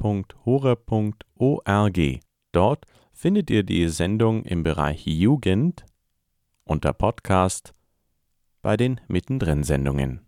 Dort 2.52 2.86
findet 3.12 3.50
ihr 3.50 3.62
die 3.62 3.88
Sendung 3.88 4.44
im 4.44 4.62
Bereich 4.62 5.06
Jugend 5.06 5.84
unter 6.64 6.92
Podcast 6.92 7.72
bei 8.60 8.76
den 8.76 9.00
Mittendrin-Sendungen. 9.08 10.26